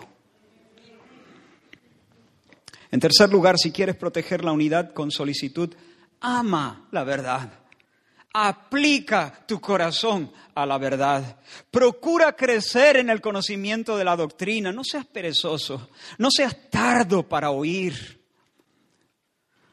[2.91, 5.75] En tercer lugar, si quieres proteger la unidad con solicitud,
[6.21, 7.53] ama la verdad.
[8.33, 11.39] Aplica tu corazón a la verdad.
[11.71, 14.73] Procura crecer en el conocimiento de la doctrina.
[14.73, 15.91] No seas perezoso.
[16.19, 18.21] No seas tardo para oír.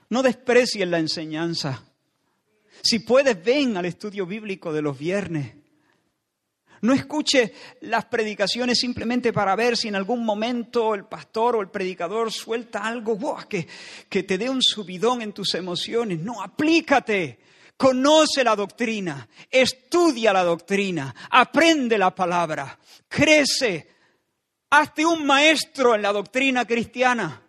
[0.10, 1.87] No desprecies la enseñanza.
[2.88, 5.54] Si puedes, ven al estudio bíblico de los viernes.
[6.80, 11.68] No escuche las predicaciones simplemente para ver si en algún momento el pastor o el
[11.68, 13.18] predicador suelta algo
[13.50, 13.68] que,
[14.08, 16.20] que te dé un subidón en tus emociones.
[16.20, 17.40] No, aplícate.
[17.76, 23.88] Conoce la doctrina, estudia la doctrina, aprende la palabra, crece,
[24.70, 27.42] hazte un maestro en la doctrina cristiana.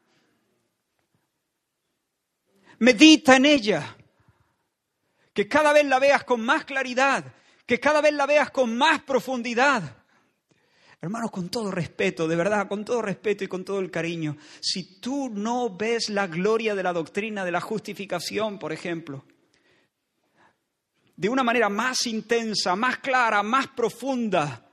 [2.81, 3.98] Medita en ella,
[5.39, 7.33] que cada vez la veas con más claridad,
[7.65, 9.99] que cada vez la veas con más profundidad.
[11.01, 14.99] Hermanos, con todo respeto, de verdad, con todo respeto y con todo el cariño, si
[14.99, 19.25] tú no ves la gloria de la doctrina de la justificación, por ejemplo,
[21.15, 24.69] de una manera más intensa, más clara, más profunda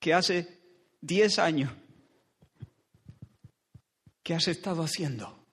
[0.00, 0.58] que hace
[1.02, 1.72] 10 años.
[4.24, 5.43] ¿Qué has estado haciendo?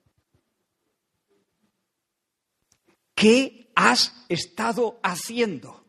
[3.22, 5.84] ¿Qué has estado haciendo?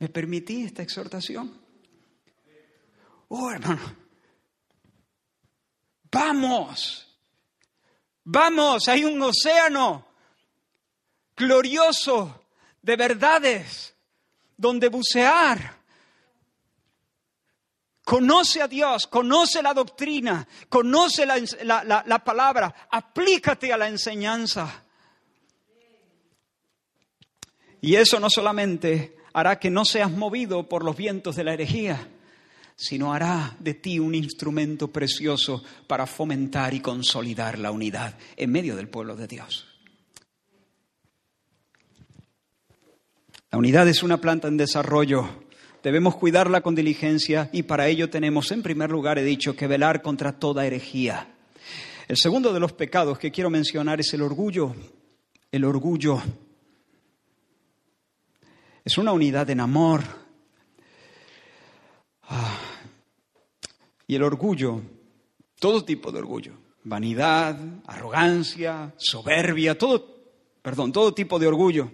[0.00, 1.62] ¿Me permití esta exhortación?
[3.28, 3.94] Oh, hermano.
[6.10, 7.06] Vamos.
[8.24, 10.08] Vamos, hay un océano
[11.36, 12.44] glorioso
[12.82, 13.94] de verdades
[14.56, 15.82] donde bucear.
[18.04, 24.82] Conoce a Dios, conoce la doctrina, conoce la, palabra, aplícate a la enseñanza.
[27.82, 32.08] Y eso no solamente hará que no seas movido por los vientos de la herejía,
[32.76, 38.76] sino hará de ti un instrumento precioso para fomentar y consolidar la unidad en medio
[38.76, 39.66] del pueblo de Dios.
[43.50, 45.42] La unidad es una planta en desarrollo.
[45.82, 50.02] Debemos cuidarla con diligencia y para ello tenemos, en primer lugar, he dicho, que velar
[50.02, 51.34] contra toda herejía.
[52.06, 54.72] El segundo de los pecados que quiero mencionar es el orgullo.
[55.50, 56.22] El orgullo
[58.84, 60.02] es una unidad en amor.
[62.24, 62.58] Ah,
[64.06, 64.80] y el orgullo,
[65.58, 66.52] todo tipo de orgullo,
[66.84, 70.22] vanidad, arrogancia, soberbia, todo,
[70.60, 71.90] perdón, todo tipo de orgullo.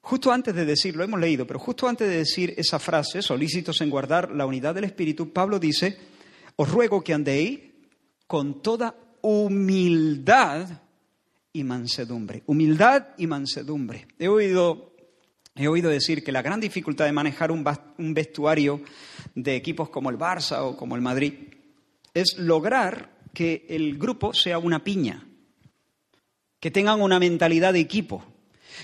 [0.00, 3.90] Justo antes de decirlo, hemos leído, pero justo antes de decir esa frase, solícitos en
[3.90, 5.98] guardar la unidad del Espíritu, Pablo dice,
[6.56, 7.60] os ruego que andéis
[8.26, 10.68] con toda humildad
[11.52, 12.42] y mansedumbre.
[12.46, 14.06] Humildad y mansedumbre.
[14.18, 14.94] He oído,
[15.54, 17.64] he oído decir que la gran dificultad de manejar un,
[17.98, 18.80] un vestuario
[19.34, 21.34] de equipos como el Barça o como el Madrid
[22.14, 25.26] es lograr que el grupo sea una piña,
[26.58, 28.24] que tengan una mentalidad de equipo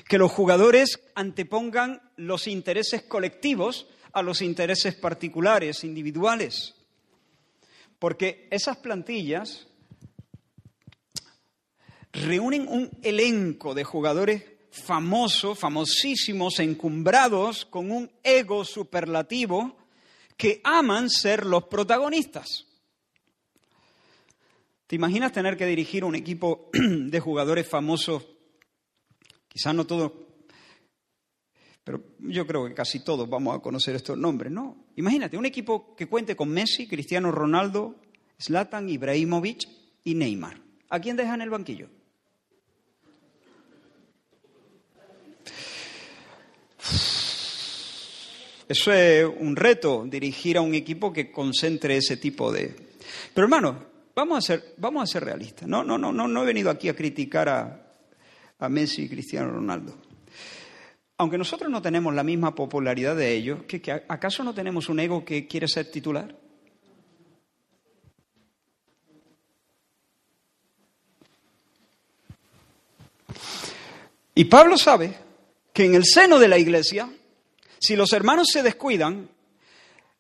[0.09, 6.75] que los jugadores antepongan los intereses colectivos a los intereses particulares, individuales.
[7.99, 9.66] Porque esas plantillas
[12.25, 19.77] reúnen un elenco de jugadores famosos, famosísimos, encumbrados, con un ego superlativo,
[20.37, 22.67] que aman ser los protagonistas.
[24.87, 28.23] ¿Te imaginas tener que dirigir un equipo de jugadores famosos
[29.57, 30.13] Quizás no todos,
[31.83, 34.85] pero yo creo que casi todos vamos a conocer estos nombres, ¿no?
[34.97, 37.97] Imagínate, un equipo que cuente con Messi, Cristiano Ronaldo,
[38.39, 39.67] Zlatan, Ibrahimovic
[40.05, 40.61] y Neymar.
[40.91, 41.89] ¿A quién dejan el banquillo?
[48.69, 52.75] Eso es un reto, dirigir a un equipo que concentre ese tipo de...
[53.33, 55.69] Pero hermano, vamos a ser, vamos a ser realistas.
[55.69, 57.95] No, no, no, no, no he venido aquí a criticar a,
[58.59, 59.95] a Messi y Cristiano Ronaldo.
[61.19, 63.61] Aunque nosotros no tenemos la misma popularidad de ellos,
[64.09, 66.35] ¿acaso no tenemos un ego que quiere ser titular?
[74.35, 75.15] Y Pablo sabe
[75.73, 77.09] que en el seno de la iglesia,
[77.79, 79.29] si los hermanos se descuidan,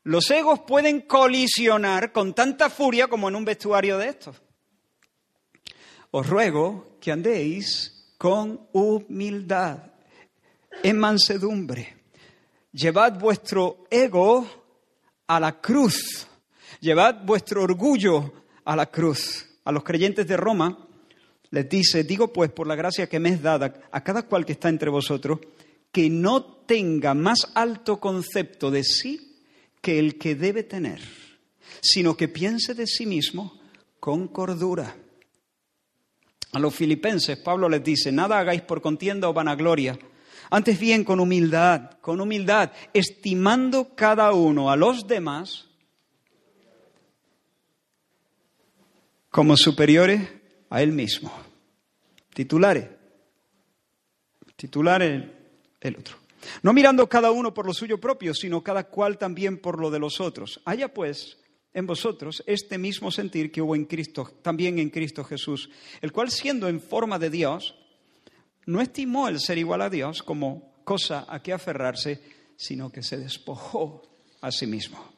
[0.04, 4.36] los egos pueden colisionar con tanta furia como en un vestuario de estos.
[6.12, 9.78] Os ruego que andéis con humildad
[10.82, 11.96] en mansedumbre.
[12.72, 14.46] Llevad vuestro ego
[15.26, 16.26] a la cruz.
[16.80, 18.32] Llevad vuestro orgullo
[18.64, 19.46] a la cruz.
[19.64, 20.86] A los creyentes de Roma
[21.50, 24.52] les dice, digo pues por la gracia que me es dada a cada cual que
[24.52, 25.40] está entre vosotros,
[25.96, 29.40] que no tenga más alto concepto de sí
[29.80, 31.00] que el que debe tener,
[31.80, 33.58] sino que piense de sí mismo
[33.98, 34.94] con cordura.
[36.52, 39.98] A los filipenses Pablo les dice, nada hagáis por contienda o vanagloria,
[40.50, 45.64] antes bien con humildad, con humildad, estimando cada uno a los demás
[49.30, 50.28] como superiores
[50.68, 51.32] a él mismo.
[52.34, 52.86] Titulares.
[54.56, 55.35] Titulares
[56.62, 59.98] No mirando cada uno por lo suyo propio, sino cada cual también por lo de
[59.98, 60.60] los otros.
[60.64, 61.38] Haya pues
[61.72, 65.70] en vosotros este mismo sentir que hubo en Cristo, también en Cristo Jesús,
[66.00, 67.74] el cual siendo en forma de Dios,
[68.66, 72.22] no estimó el ser igual a Dios como cosa a que aferrarse,
[72.56, 74.02] sino que se despojó
[74.40, 75.12] a sí mismo.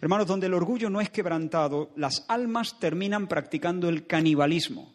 [0.00, 4.92] Hermanos, donde el orgullo no es quebrantado, las almas terminan practicando el canibalismo.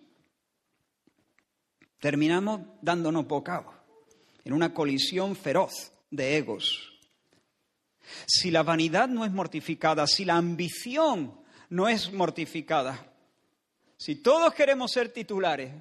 [2.00, 3.83] Terminamos dándonos bocado
[4.44, 6.94] en una colisión feroz de egos.
[8.28, 13.14] Si la vanidad no es mortificada, si la ambición no es mortificada,
[13.98, 15.74] si todos queremos ser titulares,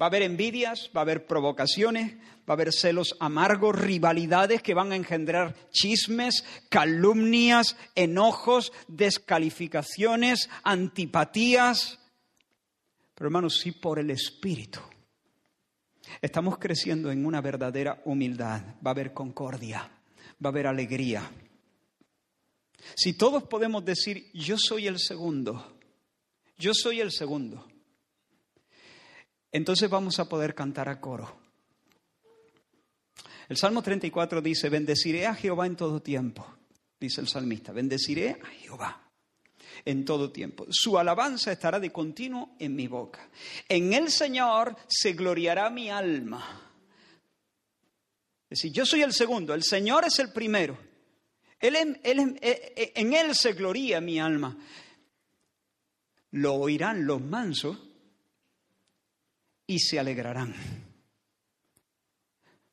[0.00, 4.74] va a haber envidias, va a haber provocaciones, va a haber celos amargos, rivalidades que
[4.74, 11.98] van a engendrar chismes, calumnias, enojos, descalificaciones, antipatías.
[13.14, 14.80] Pero hermanos, si por el Espíritu
[16.20, 18.62] Estamos creciendo en una verdadera humildad.
[18.84, 19.90] Va a haber concordia,
[20.44, 21.30] va a haber alegría.
[22.96, 25.78] Si todos podemos decir, yo soy el segundo,
[26.58, 27.66] yo soy el segundo,
[29.52, 31.38] entonces vamos a poder cantar a coro.
[33.48, 36.46] El Salmo 34 dice, bendeciré a Jehová en todo tiempo,
[36.98, 39.09] dice el salmista, bendeciré a Jehová
[39.84, 40.66] en todo tiempo.
[40.70, 43.28] Su alabanza estará de continuo en mi boca.
[43.68, 46.70] En el Señor se gloriará mi alma.
[48.48, 50.78] Es decir, yo soy el segundo, el Señor es el primero.
[51.60, 51.98] Él, eh,
[52.40, 54.56] eh, en Él se gloria mi alma.
[56.32, 57.76] Lo oirán los mansos
[59.66, 60.54] y se alegrarán.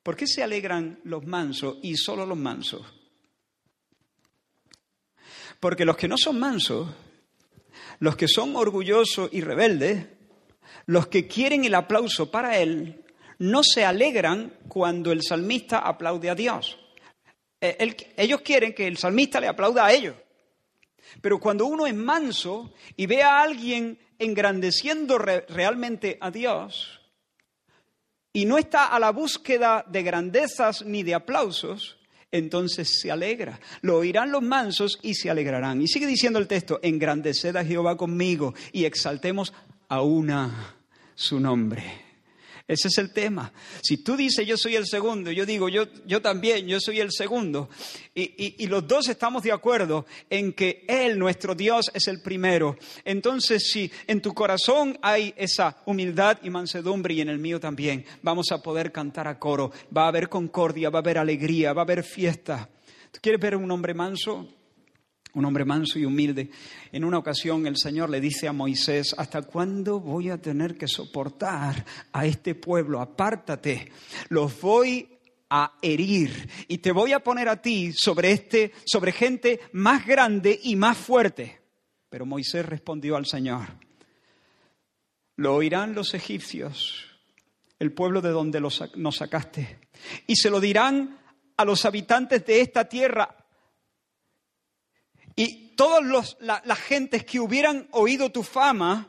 [0.02, 2.97] ¿Por qué se alegran los mansos y solo los mansos?
[5.60, 6.88] Porque los que no son mansos,
[8.00, 10.06] los que son orgullosos y rebeldes,
[10.86, 13.04] los que quieren el aplauso para él,
[13.40, 16.78] no se alegran cuando el salmista aplaude a Dios.
[17.60, 20.16] Eh, ellos quieren que el salmista le aplauda a ellos.
[21.22, 27.02] Pero cuando uno es manso y ve a alguien engrandeciendo realmente a Dios
[28.34, 31.97] y no está a la búsqueda de grandezas ni de aplausos,
[32.32, 33.60] entonces se alegra.
[33.82, 35.82] Lo oirán los mansos y se alegrarán.
[35.82, 39.54] Y sigue diciendo el texto, engrandeced a Jehová conmigo y exaltemos
[39.90, 40.76] a una
[41.16, 42.07] su nombre.
[42.68, 43.54] Ese es el tema.
[43.82, 47.14] Si tú dices yo soy el segundo, yo digo yo, yo también, yo soy el
[47.14, 47.70] segundo,
[48.14, 52.76] y, y, los dos estamos de acuerdo en que Él, nuestro Dios, es el primero,
[53.06, 58.06] entonces si en tu corazón hay esa humildad y mansedumbre y en el mío también,
[58.22, 61.84] vamos a poder cantar a coro, va a haber concordia, va a haber alegría, va
[61.84, 62.70] a haber fiesta.
[63.12, 64.46] ¿Tú quieres ver un hombre manso?
[65.38, 66.50] Un hombre manso y humilde.
[66.92, 70.88] En una ocasión el Señor le dice a Moisés, ¿hasta cuándo voy a tener que
[70.88, 73.00] soportar a este pueblo?
[73.00, 73.92] Apártate,
[74.30, 75.08] los voy
[75.52, 80.60] a herir y te voy a poner a ti sobre este sobre gente más grande
[80.64, 81.62] y más fuerte.
[82.10, 83.68] Pero Moisés respondió al Señor:
[85.36, 87.06] Lo oirán los egipcios,
[87.78, 89.82] el pueblo de donde nos sacaste,
[90.26, 91.20] y se lo dirán
[91.56, 93.47] a los habitantes de esta tierra,
[95.38, 99.08] y todas las gentes que hubieran oído tu fama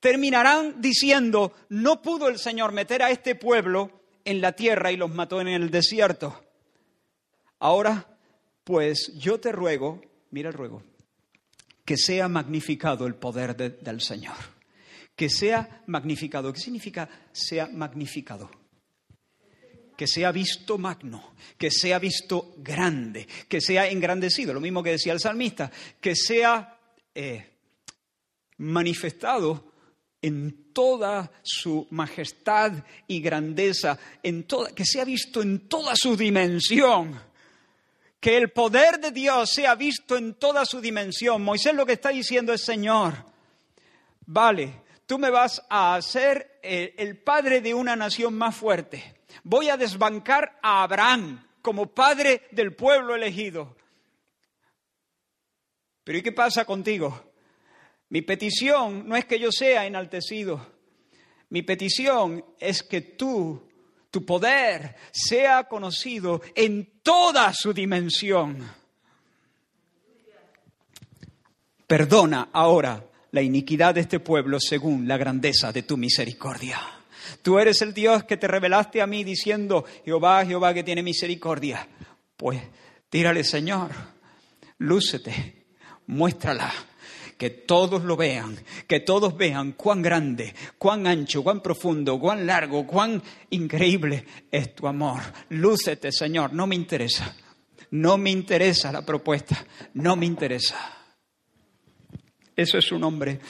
[0.00, 5.14] terminarán diciendo, no pudo el Señor meter a este pueblo en la tierra y los
[5.14, 6.42] mató en el desierto.
[7.60, 8.18] Ahora,
[8.64, 10.82] pues yo te ruego, mira el ruego,
[11.84, 14.36] que sea magnificado el poder del Señor.
[15.14, 16.52] Que sea magnificado.
[16.52, 18.50] ¿Qué significa sea magnificado?
[20.00, 25.12] Que sea visto magno, que sea visto grande, que sea engrandecido, lo mismo que decía
[25.12, 25.70] el salmista,
[26.00, 26.78] que sea
[27.14, 27.50] eh,
[28.56, 29.74] manifestado
[30.22, 37.20] en toda su majestad y grandeza, en toda, que sea visto en toda su dimensión.
[38.18, 41.42] Que el poder de Dios sea visto en toda su dimensión.
[41.42, 43.22] Moisés lo que está diciendo es, Señor,
[44.24, 49.76] vale, tú me vas a hacer el padre de una nación más fuerte Voy a
[49.76, 53.76] desbancar a Abraham como padre del pueblo elegido.
[56.04, 57.32] Pero ¿y qué pasa contigo?
[58.08, 60.66] Mi petición no es que yo sea enaltecido.
[61.50, 63.68] Mi petición es que tú,
[64.10, 68.68] tu poder, sea conocido en toda su dimensión.
[71.86, 76.99] Perdona ahora la iniquidad de este pueblo según la grandeza de tu misericordia.
[77.42, 81.86] Tú eres el Dios que te revelaste a mí diciendo, Jehová, Jehová que tiene misericordia.
[82.36, 82.60] Pues
[83.08, 83.90] tírale, Señor,
[84.78, 85.66] lúcete,
[86.06, 86.72] muéstrala,
[87.36, 92.86] que todos lo vean, que todos vean cuán grande, cuán ancho, cuán profundo, cuán largo,
[92.86, 95.20] cuán increíble es tu amor.
[95.48, 97.34] Lúcete, Señor, no me interesa,
[97.92, 100.76] no me interesa la propuesta, no me interesa.
[102.54, 103.40] Eso es un hombre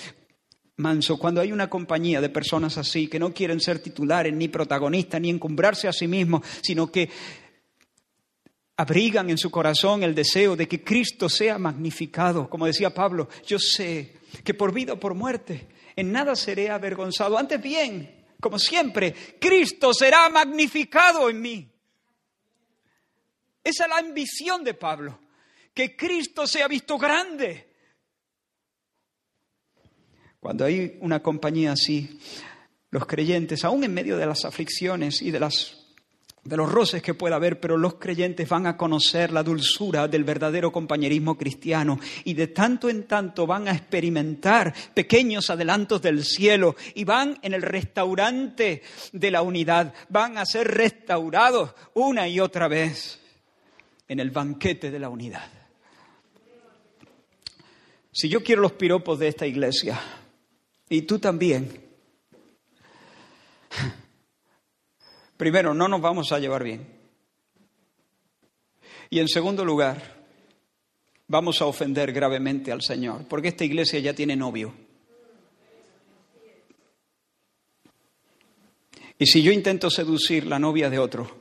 [0.80, 1.18] manso.
[1.18, 5.30] Cuando hay una compañía de personas así, que no quieren ser titulares, ni protagonistas, ni
[5.30, 7.08] encumbrarse a sí mismos, sino que
[8.76, 12.48] abrigan en su corazón el deseo de que Cristo sea magnificado.
[12.48, 17.38] Como decía Pablo, yo sé que por vida o por muerte en nada seré avergonzado.
[17.38, 21.72] Antes bien, como siempre, Cristo será magnificado en mí.
[23.62, 25.20] Esa es la ambición de Pablo,
[25.74, 27.69] que Cristo sea visto grande
[30.40, 32.18] cuando hay una compañía así,
[32.90, 37.60] los creyentes, aún en medio de las aflicciones y de, los roces que pueda haber,
[37.60, 42.88] pero los creyentes van a conocer la dulzura del verdadero compañerismo cristiano y de tanto
[42.88, 48.82] en tanto van a experimentar pequeños adelantos del cielo y van en el restaurante
[49.12, 53.20] de la unidad, van a ser restaurados una y otra vez
[54.08, 55.48] en el banquete de la unidad.
[58.10, 60.00] Si yo quiero los piropos de esta iglesia,
[60.90, 61.88] y tú también.
[65.38, 66.86] Primero, no nos vamos a llevar bien.
[69.08, 70.26] Y en segundo lugar,
[71.28, 74.74] vamos a ofender gravemente al Señor, porque esta iglesia ya tiene novio.
[79.16, 81.38] Y si yo intento seducir la novia de otro,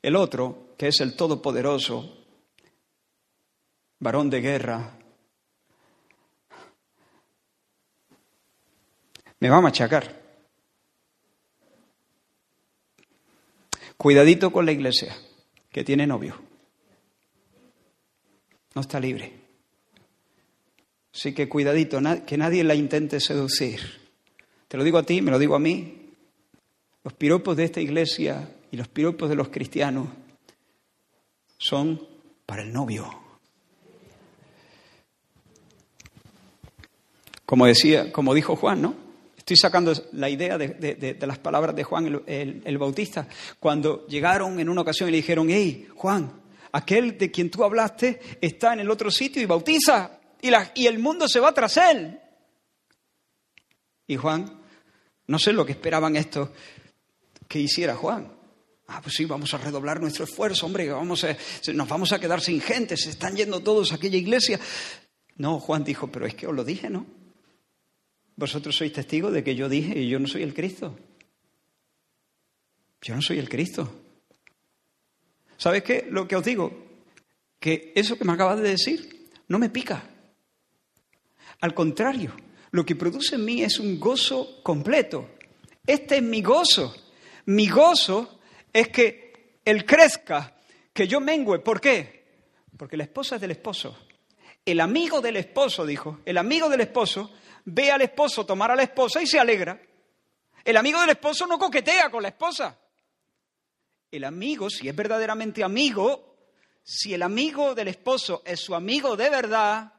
[0.00, 2.18] el otro, que es el Todopoderoso,
[3.98, 4.99] varón de guerra,
[9.40, 10.20] me va a machacar.
[13.96, 15.16] Cuidadito con la iglesia,
[15.70, 16.36] que tiene novio.
[18.74, 19.40] No está libre.
[21.12, 23.80] Así que cuidadito, que nadie la intente seducir.
[24.68, 26.12] Te lo digo a ti, me lo digo a mí.
[27.02, 30.08] Los piropos de esta iglesia y los piropos de los cristianos
[31.58, 32.06] son
[32.46, 33.06] para el novio.
[37.44, 39.09] Como decía, como dijo Juan, ¿no?
[39.50, 43.26] Estoy sacando la idea de, las palabras de Juan el, Bautista,
[43.58, 46.40] cuando llegaron en una ocasión y le dijeron, hey, Juan,
[46.70, 51.00] aquel de quien tú hablaste está en el otro sitio y bautiza, y, y el
[51.00, 52.20] mundo se va tras él.
[54.06, 54.62] Y Juan,
[55.26, 56.50] no sé lo que esperaban estos
[57.48, 58.32] que hiciera Juan.
[58.86, 61.26] Ah, pues sí, vamos a redoblar nuestro esfuerzo, hombre, vamos
[61.74, 64.60] nos vamos a quedar sin gente, se están yendo todos a aquella iglesia.
[65.38, 67.18] No, Juan dijo, pero es que os lo dije, ¿no?
[68.40, 70.96] Vosotros sois testigos de que yo dije, yo no soy el Cristo.
[73.02, 73.92] Yo no soy el Cristo.
[75.58, 76.08] ¿Sabes qué?
[76.08, 76.72] Lo que os digo,
[77.58, 80.02] que eso que me acabas de decir no me pica.
[81.60, 82.34] Al contrario,
[82.70, 85.28] lo que produce en mí es un gozo completo.
[85.86, 86.94] Este es mi gozo.
[87.44, 88.40] Mi gozo
[88.72, 90.56] es que él crezca,
[90.94, 91.58] que yo mengüe.
[91.58, 92.24] ¿Por qué?
[92.78, 93.98] Porque la esposa es del esposo.
[94.64, 97.30] El amigo del esposo, dijo, el amigo del esposo
[97.72, 99.80] ve al esposo tomar a la esposa y se alegra.
[100.64, 102.78] El amigo del esposo no coquetea con la esposa.
[104.10, 106.36] El amigo, si es verdaderamente amigo,
[106.82, 109.92] si el amigo del esposo es su amigo de verdad,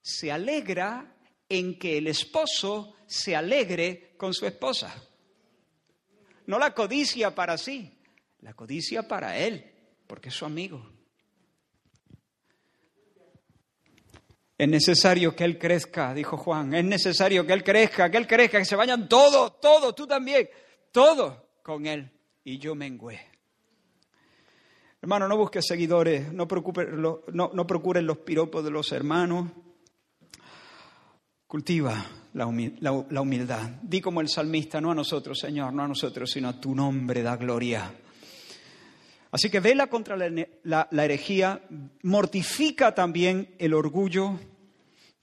[0.00, 1.14] se alegra
[1.48, 4.94] en que el esposo se alegre con su esposa.
[6.46, 7.98] No la codicia para sí,
[8.40, 9.72] la codicia para él,
[10.06, 10.99] porque es su amigo.
[14.60, 16.74] Es necesario que Él crezca, dijo Juan.
[16.74, 20.50] Es necesario que Él crezca, que Él crezca, que se vayan todos, todos, tú también,
[20.92, 22.10] todos con Él.
[22.44, 23.18] Y yo mengüe.
[25.00, 26.46] Hermano, no busques seguidores, no,
[27.32, 29.50] no, no procuren los piropos de los hermanos.
[31.46, 33.66] Cultiva la, humildad.
[33.80, 37.22] Di como el salmista, no a nosotros, Señor, no a nosotros, sino a tu nombre
[37.22, 37.90] da gloria.
[39.32, 41.62] Así que vela contra la, herejía,
[42.02, 44.40] mortifica también el orgullo,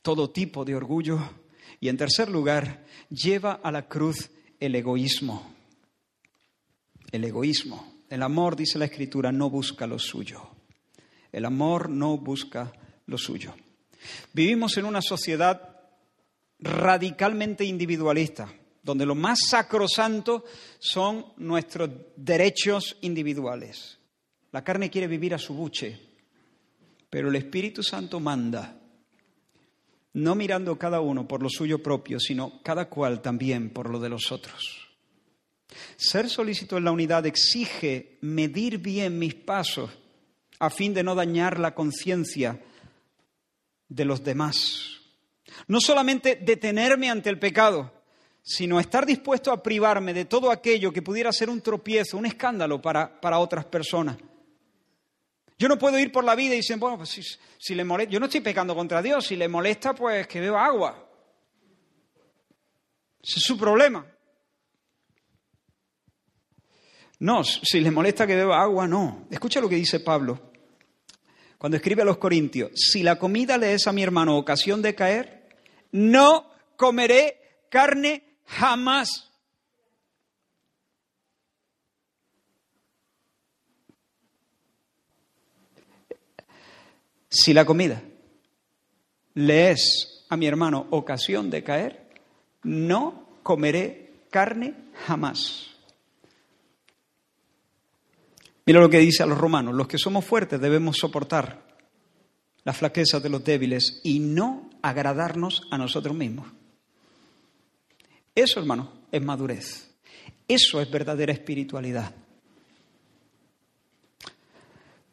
[0.01, 1.19] todo tipo de orgullo.
[1.79, 4.29] Y en tercer lugar, lleva a la cruz
[4.59, 5.53] el egoísmo.
[7.11, 7.97] el egoísmo.
[8.09, 10.41] El amor, dice la Escritura, no busca lo suyo.
[11.31, 12.71] El amor no busca
[13.05, 13.53] lo suyo.
[14.33, 15.77] Vivimos en una sociedad
[16.59, 18.51] radicalmente individualista,
[18.81, 20.45] donde lo más sacrosanto
[20.79, 23.96] son nuestros derechos individuales.
[24.57, 25.95] La carne quiere vivir a su buche,
[27.11, 28.75] pero el Espíritu Santo manda,
[30.13, 34.09] no mirando cada uno por lo suyo propio, sino cada cual también por lo de
[34.09, 34.87] los otros.
[35.95, 39.91] Ser solícito en la unidad exige medir bien mis pasos
[40.57, 42.59] a fin de no dañar la conciencia
[43.87, 45.01] de los demás.
[45.67, 47.93] No solamente detenerme ante el pecado,
[48.41, 52.81] sino estar dispuesto a privarme de todo aquello que pudiera ser un tropiezo, un escándalo
[52.81, 54.17] para, para otras personas.
[55.57, 57.21] Yo no puedo ir por la vida y decir, bueno, pues si,
[57.57, 60.65] si le molesta, yo no estoy pecando contra Dios, si le molesta, pues que beba
[60.65, 61.09] agua.
[63.21, 64.05] Ese es su problema.
[67.19, 69.27] No, si le molesta que beba agua, no.
[69.31, 70.47] Escucha lo que dice Pablo
[71.57, 74.93] cuando escribe a los Corintios, si la comida le es a mi hermano ocasión de
[74.93, 75.49] caer,
[75.91, 79.26] no comeré carne jamás.
[87.30, 88.01] Si la comida
[89.34, 92.09] le es a mi hermano ocasión de caer,
[92.63, 94.73] no comeré carne
[95.05, 95.67] jamás.
[98.65, 101.65] Mira lo que dice a los romanos, los que somos fuertes debemos soportar
[102.65, 106.47] las flaquezas de los débiles y no agradarnos a nosotros mismos.
[108.36, 109.95] Eso, hermano, es madurez.
[110.47, 112.13] Eso es verdadera espiritualidad.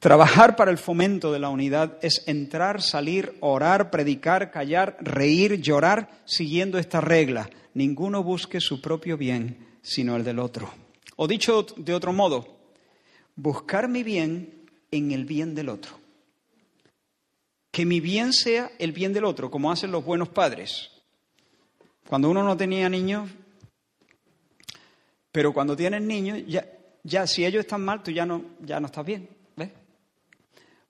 [0.04, 6.10] Trabajar para el fomento de la unidad es entrar, salir, orar, predicar, callar, reír, llorar,
[6.26, 7.48] siguiendo esta regla.
[7.72, 10.70] Ninguno busque su propio bien, sino el del otro.
[11.16, 12.46] O dicho de otro modo,
[13.34, 15.98] buscar mi bien en el bien del otro.
[17.70, 20.90] Que mi bien sea el bien del otro, como hacen los buenos padres.
[22.06, 23.30] Cuando uno no tenía niños,
[25.32, 26.66] pero cuando tienes niños, ya,
[27.02, 29.33] ya si ellos están mal, tú ya no, ya no estás bien.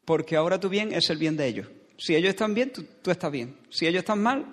[0.05, 1.69] Porque ahora tu bien es el bien de ellos.
[1.97, 3.59] Si ellos están bien, tú estás bien.
[3.71, 4.45] Si ellos están mal,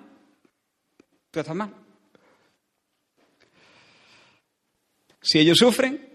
[1.30, 1.74] tú estás mal.
[5.20, 6.08] Si ellos sufren,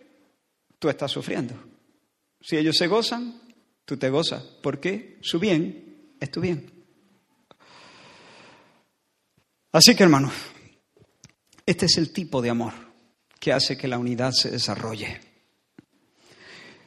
[0.79, 1.55] tú estás sufriendo.
[2.41, 3.41] Si ellos se gozan,
[3.85, 6.71] tú te gozas, porque su bien es tu bien.
[9.71, 10.33] Así que, hermanos,
[11.65, 12.73] este es el tipo de amor
[13.39, 15.26] que hace que la unidad se desarrolle.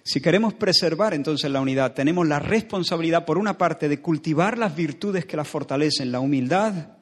[0.02, 4.74] Si queremos preservar entonces la unidad, tenemos la responsabilidad, por una parte, de cultivar las
[4.74, 6.96] virtudes que la fortalecen, la humildad,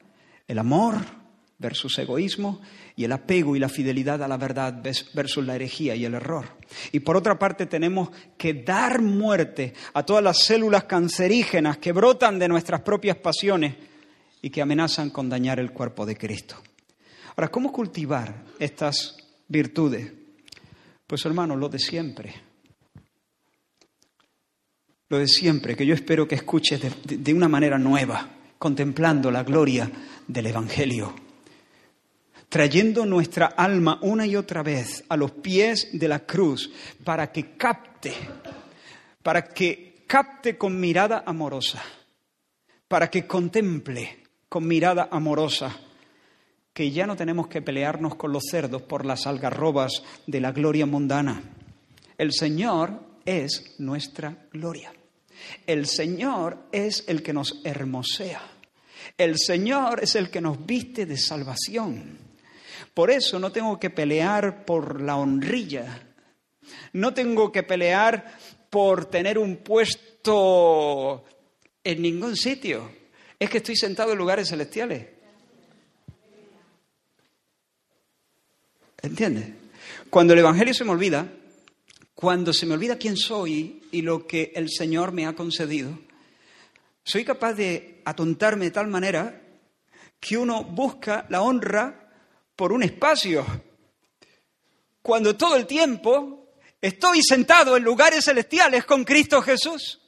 [0.47, 0.97] el amor,
[1.59, 2.61] versus egoísmo
[2.95, 4.81] y el apego y la fidelidad a la verdad
[5.13, 6.57] versus la herejía y el error.
[6.91, 12.39] Y por otra parte tenemos que dar muerte a todas las células cancerígenas que brotan
[12.39, 13.75] de nuestras propias pasiones
[14.41, 16.55] y que amenazan con dañar el cuerpo de Cristo.
[17.35, 20.11] Ahora, ¿cómo cultivar estas virtudes?
[21.05, 22.48] Pues hermanos, lo de siempre.
[25.09, 29.43] Lo de siempre, que yo espero que escuches de, de una manera nueva, contemplando la
[29.43, 29.89] gloria
[30.27, 31.13] del Evangelio
[32.49, 36.71] trayendo nuestra alma una y otra vez a los pies de la cruz
[37.03, 38.13] para que capte,
[39.21, 41.81] para que capte con mirada amorosa,
[42.87, 45.77] para que contemple con mirada amorosa
[46.73, 50.85] que ya no tenemos que pelearnos con los cerdos por las algarrobas de la gloria
[50.85, 51.43] mundana.
[52.17, 54.91] El Señor es nuestra gloria.
[55.65, 58.41] El Señor es el que nos hermosea.
[59.17, 62.17] El Señor es el que nos viste de salvación.
[62.93, 66.07] Por eso no tengo que pelear por la honrilla.
[66.93, 68.37] No tengo que pelear
[68.69, 71.25] por tener un puesto
[71.83, 72.91] en ningún sitio.
[73.37, 75.07] Es que estoy sentado en lugares celestiales.
[79.01, 79.45] ¿Entiendes?
[80.09, 81.27] Cuando el Evangelio se me olvida,
[82.19, 85.97] cuando se me olvida quién soy y lo que el Señor me ha concedido,
[87.01, 89.41] soy capaz de atontarme de tal manera
[90.19, 92.11] que uno busca la honra
[92.57, 93.45] por un espacio,
[95.01, 100.01] cuando todo el tiempo estoy sentado en lugares celestiales con Cristo Jesús.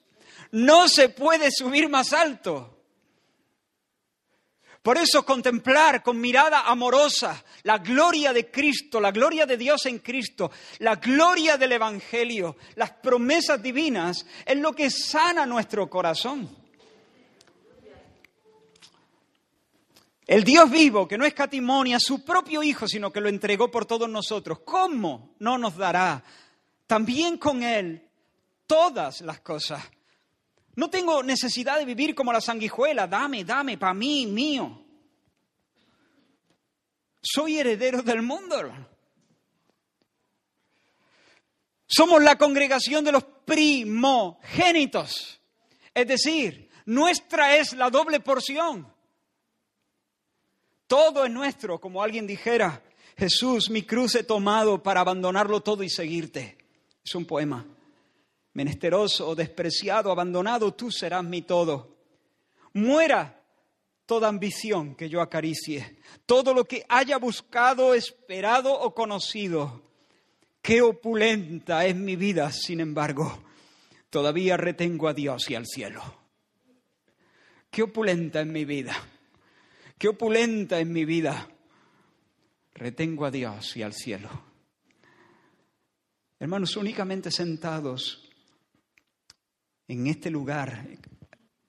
[0.51, 2.80] No se puede subir más alto.
[4.81, 9.99] Por eso contemplar con mirada amorosa la gloria de Cristo, la gloria de Dios en
[9.99, 16.49] Cristo, la gloria del Evangelio, las promesas divinas, es lo que sana nuestro corazón.
[20.25, 23.85] El Dios vivo, que no escatimonia a su propio Hijo, sino que lo entregó por
[23.85, 26.23] todos nosotros, ¿cómo no nos dará
[26.87, 28.07] también con Él
[28.65, 29.83] todas las cosas?
[30.75, 34.85] No tengo necesidad de vivir como la sanguijuela, dame, dame, para mí, mío.
[37.21, 38.71] Soy heredero del mundo.
[41.85, 45.39] Somos la congregación de los primogénitos.
[45.93, 48.91] Es decir, nuestra es la doble porción.
[50.87, 52.81] Todo es nuestro, como alguien dijera,
[53.17, 56.57] Jesús, mi cruz he tomado para abandonarlo todo y seguirte.
[57.03, 57.65] Es un poema.
[58.53, 61.97] Menesteroso, despreciado, abandonado, tú serás mi todo.
[62.73, 63.41] Muera
[64.05, 69.81] toda ambición que yo acaricie, todo lo que haya buscado, esperado o conocido.
[70.61, 73.43] Qué opulenta es mi vida, sin embargo,
[74.09, 76.01] todavía retengo a Dios y al cielo.
[77.69, 78.95] Qué opulenta es mi vida
[80.01, 81.47] qué opulenta en mi vida.
[82.73, 84.29] Retengo a Dios y al cielo.
[86.39, 88.27] Hermanos, únicamente sentados
[89.91, 90.87] en este lugar,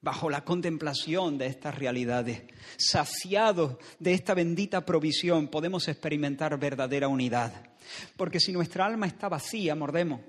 [0.00, 2.44] bajo la contemplación de estas realidades,
[2.76, 7.52] saciados de esta bendita provisión, podemos experimentar verdadera unidad.
[8.16, 10.20] Porque si nuestra alma está vacía, mordemos,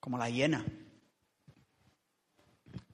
[0.00, 0.66] como la hiena,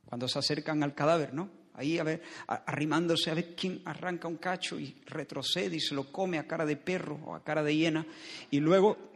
[0.04, 1.48] cuando se acercan al cadáver, ¿no?
[1.72, 6.12] ahí a ver, arrimándose a ver quién arranca un cacho y retrocede y se lo
[6.12, 8.06] come a cara de perro o a cara de hiena,
[8.50, 9.08] y luego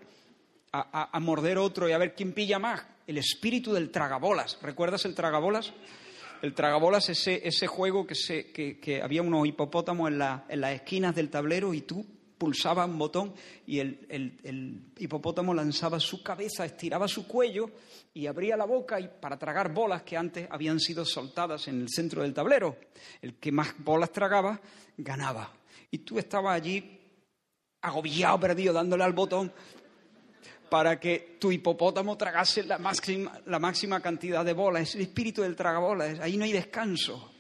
[0.73, 2.83] a, morder otro y a ver quién pilla más.
[3.07, 4.59] El espíritu del tragabolas.
[4.63, 5.73] ¿Recuerdas el tragabolas?
[6.41, 11.15] El tragabolas, ese, ese juego que, se, que, había unos hipopótamos en, en las esquinas
[11.15, 12.05] del tablero y tú
[12.43, 13.35] pulsabas un botón
[13.67, 17.71] y el, el, hipopótamo lanzaba su cabeza, estiraba su cuello
[18.13, 21.89] y abría la boca y, para tragar bolas que antes habían sido soltadas en el
[21.89, 22.77] centro del tablero.
[23.21, 24.61] El que más bolas tragaba,
[24.97, 25.53] ganaba.
[25.93, 26.99] Y tú estabas allí
[27.81, 29.53] agobiado, perdido, dándole al botón
[30.73, 34.85] para que tu hipopótamo tragase la máxima, la máxima cantidad de bolas.
[34.85, 37.31] Es el espíritu del tragabolas, ahí no hay descanso.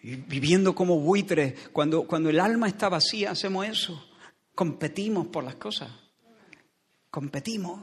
[0.00, 4.10] Y viviendo como buitres, cuando, cuando el alma está vacía, hacemos eso.
[4.54, 5.90] Competimos por las cosas.
[7.10, 7.80] Competimos.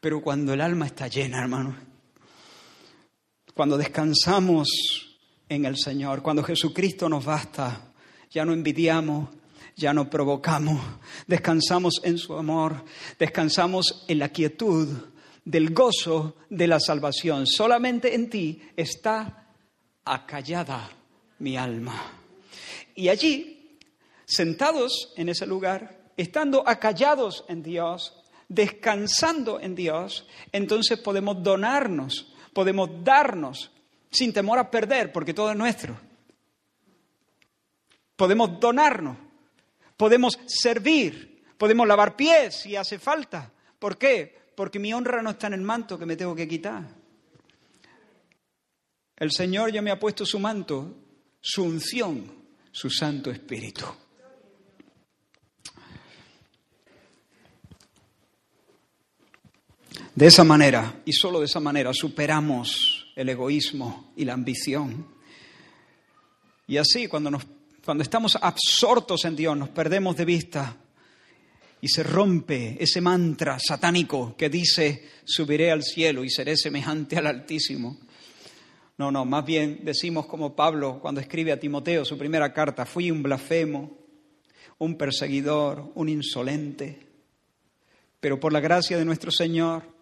[0.00, 1.76] Pero cuando el alma está llena, hermano,
[3.54, 4.66] cuando descansamos
[5.48, 7.92] en el Señor, cuando Jesucristo nos basta,
[8.32, 9.28] ya no envidiamos,
[9.76, 10.80] ya no provocamos,
[11.26, 12.84] descansamos en su amor,
[13.18, 14.88] descansamos en la quietud
[15.44, 17.46] del gozo de la salvación.
[17.46, 19.48] Solamente en ti está
[20.04, 20.90] acallada
[21.38, 22.00] mi alma.
[22.94, 23.78] Y allí,
[24.24, 28.14] sentados en ese lugar, estando acallados en Dios,
[28.48, 33.70] descansando en Dios, entonces podemos donarnos, podemos darnos
[34.10, 35.98] sin temor a perder, porque todo es nuestro.
[38.14, 39.16] Podemos donarnos,
[39.96, 43.52] podemos servir, podemos lavar pies si hace falta.
[43.78, 44.40] ¿Por qué?
[44.54, 46.84] Porque mi honra no está en el manto que me tengo que quitar.
[49.16, 50.96] El Señor ya me ha puesto su manto,
[51.40, 52.32] su unción,
[52.70, 53.84] su Santo Espíritu.
[60.14, 65.06] De esa manera, y solo de esa manera, superamos el egoísmo y la ambición.
[66.66, 67.46] Y así, cuando, nos,
[67.84, 70.76] cuando estamos absortos en Dios, nos perdemos de vista
[71.80, 77.26] y se rompe ese mantra satánico que dice, subiré al cielo y seré semejante al
[77.26, 77.98] Altísimo.
[78.98, 83.10] No, no, más bien decimos como Pablo cuando escribe a Timoteo su primera carta, fui
[83.10, 83.98] un blasfemo,
[84.78, 87.06] un perseguidor, un insolente,
[88.20, 89.92] pero por la gracia de nuestro Señor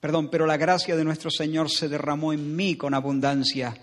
[0.00, 3.76] Perdón, pero la gracia de nuestro Señor se derramó en mí con abundancia.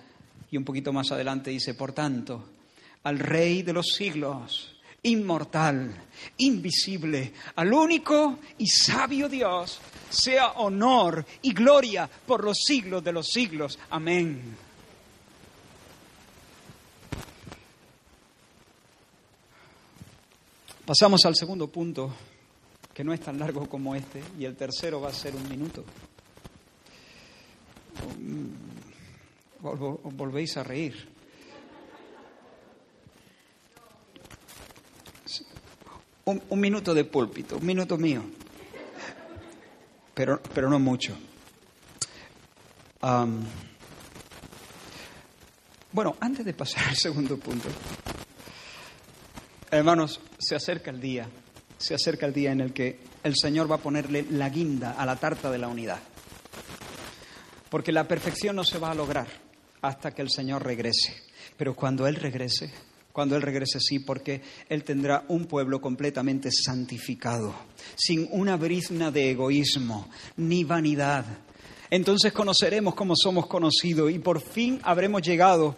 [0.49, 2.56] Y un poquito más adelante dice, por tanto,
[3.03, 5.95] al Rey de los siglos, inmortal,
[6.37, 9.79] invisible, al único y sabio Dios,
[10.09, 13.77] sea honor y gloria por los siglos de los siglos.
[13.89, 14.55] Amén.
[20.85, 22.13] Pasamos al segundo punto,
[22.93, 25.83] que no es tan largo como este, y el tercero va a ser un minuto.
[29.61, 31.16] volvéis a reír.
[36.27, 38.21] Un, minuto de púlpito, un minuto mío,
[40.13, 41.17] pero, pero no mucho.
[45.91, 47.69] bueno, antes de pasar al segundo punto,
[49.71, 51.27] hermanos, se acerca el día,
[51.77, 55.05] se acerca el día en el que el Señor va a ponerle la guinda a
[55.05, 55.99] la tarta de la unidad
[57.69, 59.27] porque la perfección no se va a lograr
[59.81, 61.15] hasta que el Señor regrese.
[61.57, 62.71] Pero cuando Él regrese,
[63.17, 67.51] cuando Él regrese sí, porque Él tendrá un pueblo completamente santificado,
[67.95, 71.25] sin una brizna de egoísmo ni vanidad.
[71.89, 75.75] Entonces conoceremos cómo somos conocidos y por fin habremos llegado,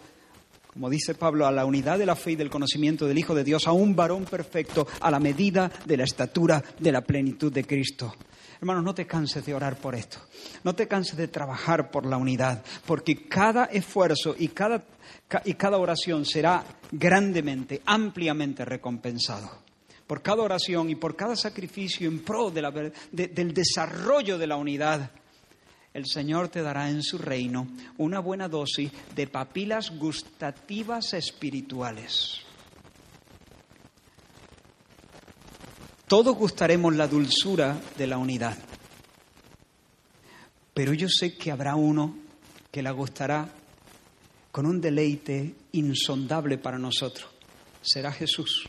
[0.66, 3.42] como dice Pablo, a la unidad de la fe y del conocimiento del Hijo de
[3.42, 7.64] Dios, a un varón perfecto, a la medida de la estatura de la plenitud de
[7.64, 8.14] Cristo.
[8.60, 10.18] Hermanos, no te canses de orar por esto.
[10.62, 14.84] No te canses de trabajar por la unidad, porque cada esfuerzo y cada,
[15.44, 19.50] y cada oración será grandemente, ampliamente recompensado.
[20.06, 25.10] Por cada oración y por cada sacrificio en pro del desarrollo de la unidad,
[25.94, 27.68] el Señor te dará en su reino
[27.98, 32.40] una buena dosis de papilas gustativas espirituales.
[36.06, 38.58] Todos gustaremos la dulzura de la unidad,
[40.74, 42.16] pero yo sé que habrá uno
[42.72, 43.48] que la gustará
[44.52, 47.28] con un deleite insondable para nosotros.
[47.82, 48.68] Será Jesús,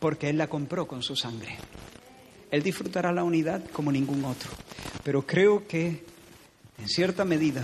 [0.00, 1.56] porque Él la compró con su sangre.
[2.50, 4.50] Él disfrutará la unidad como ningún otro,
[5.04, 6.04] pero creo que,
[6.78, 7.62] en cierta medida,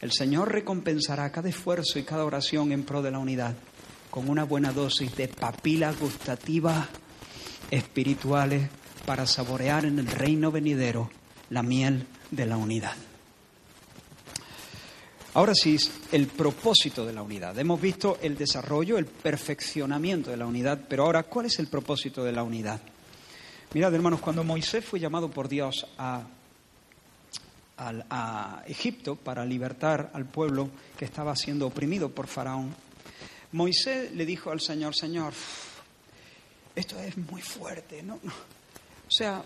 [0.00, 3.56] el Señor recompensará cada esfuerzo y cada oración en pro de la unidad
[4.10, 6.88] con una buena dosis de papila gustativa
[7.70, 8.68] espirituales
[9.04, 11.10] para saborear en el reino venidero
[11.50, 12.94] la miel de la unidad.
[15.38, 15.76] Ahora sí,
[16.10, 17.56] el propósito de la unidad.
[17.56, 22.24] Hemos visto el desarrollo, el perfeccionamiento de la unidad, pero ahora, ¿cuál es el propósito
[22.24, 22.80] de la unidad?
[23.72, 26.24] Mirad, hermanos, cuando Moisés fue llamado por Dios a,
[27.76, 32.74] a, Egipto para libertar al pueblo que estaba siendo oprimido por Faraón,
[33.52, 35.34] Moisés le dijo al Señor, Señor,
[36.74, 38.14] esto es muy fuerte, ¿no?
[38.16, 39.44] O sea,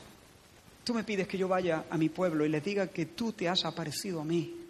[0.84, 3.46] tú me pides que yo vaya a mi pueblo y les diga que tú te
[3.46, 4.61] has aparecido a mí.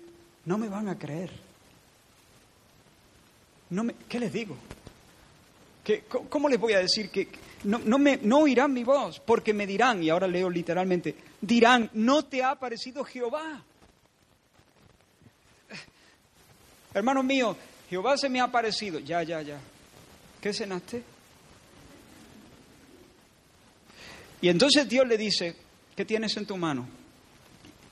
[0.44, 1.30] No me van a creer.
[3.70, 4.56] No me, ¿Qué les digo?
[5.84, 7.28] ¿Qué, ¿Cómo les voy a decir que
[7.64, 9.20] no, no, me, no oirán mi voz?
[9.20, 13.62] Porque me dirán, y ahora leo literalmente, dirán, no te ha aparecido Jehová.
[16.94, 17.56] Hermano mío,
[17.88, 18.98] Jehová se me ha aparecido.
[18.98, 19.58] Ya, ya, ya.
[20.40, 21.02] ¿Qué cenaste?
[24.40, 25.56] Y entonces Dios le dice,
[25.94, 26.88] ¿qué tienes en tu mano?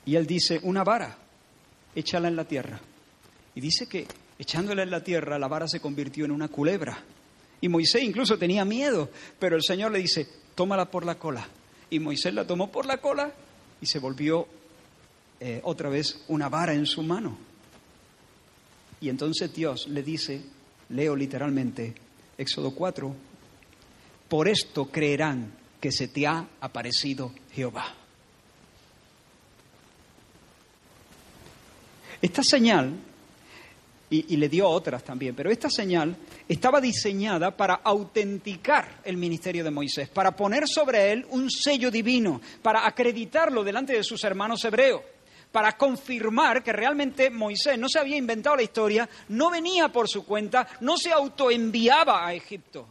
[0.05, 1.17] Y él dice, una vara,
[1.95, 2.81] échala en la tierra.
[3.55, 4.07] Y dice que
[4.39, 7.03] echándola en la tierra, la vara se convirtió en una culebra.
[7.61, 11.47] Y Moisés incluso tenía miedo, pero el Señor le dice, tómala por la cola.
[11.91, 13.33] Y Moisés la tomó por la cola
[13.81, 14.47] y se volvió
[15.41, 17.37] eh, otra vez una vara en su mano.
[19.01, 20.43] Y entonces Dios le dice,
[20.91, 21.95] leo literalmente,
[22.37, 23.15] Éxodo 4,
[24.29, 28.00] por esto creerán que se te ha aparecido Jehová.
[32.21, 32.95] Esta señal,
[34.11, 36.17] y, le dio otras también, pero esta señal
[36.49, 42.41] estaba diseñada para autenticar el ministerio de Moisés, para poner sobre él un sello divino,
[42.61, 45.03] para acreditarlo delante de sus hermanos hebreos
[45.53, 50.25] para confirmar que realmente Moisés no se había inventado la historia, no venía por su
[50.25, 52.87] cuenta, no se autoenviaba a Egipto,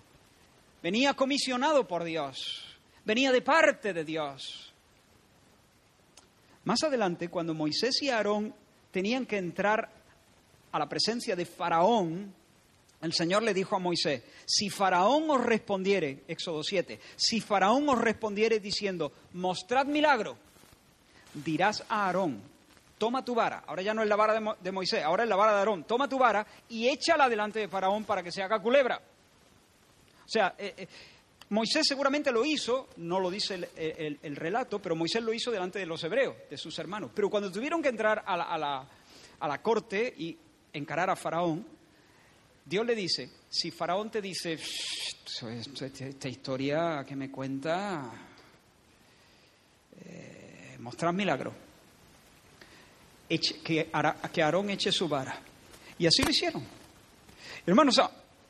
[0.84, 2.70] venía comisionado por Dios
[3.10, 4.72] venía de parte de Dios.
[6.64, 8.54] Más adelante, cuando Moisés y Aarón
[8.92, 9.90] tenían que entrar
[10.72, 12.34] a la presencia de Faraón,
[13.02, 18.00] el Señor le dijo a Moisés, si Faraón os respondiere, Éxodo 7, si Faraón os
[18.00, 20.38] respondiere diciendo, mostrad milagro,
[21.34, 22.42] dirás a Aarón,
[22.98, 25.54] toma tu vara, ahora ya no es la vara de, Moisés, ahora es la vara
[25.54, 29.02] de Aarón, toma tu vara y échala delante de Faraón para que se haga culebra.
[30.26, 30.88] O sea, eh, eh,
[31.50, 35.88] Moisés seguramente lo hizo, no lo dice el, relato, pero Moisés lo hizo delante de
[35.88, 37.12] los hebreos, de sus hermanos.
[37.14, 40.38] Pero cuando tuvieron que entrar a la, corte y
[40.74, 41.66] encarar a Faraón,
[42.64, 48.12] Dios le dice, si Faraón te dice, esta historia que me cuenta,
[50.06, 50.78] eh,
[51.14, 51.54] milagro,
[53.28, 55.42] que Aarón eche su vara.
[55.98, 56.64] Y así lo hicieron.
[57.66, 58.00] Hermanos,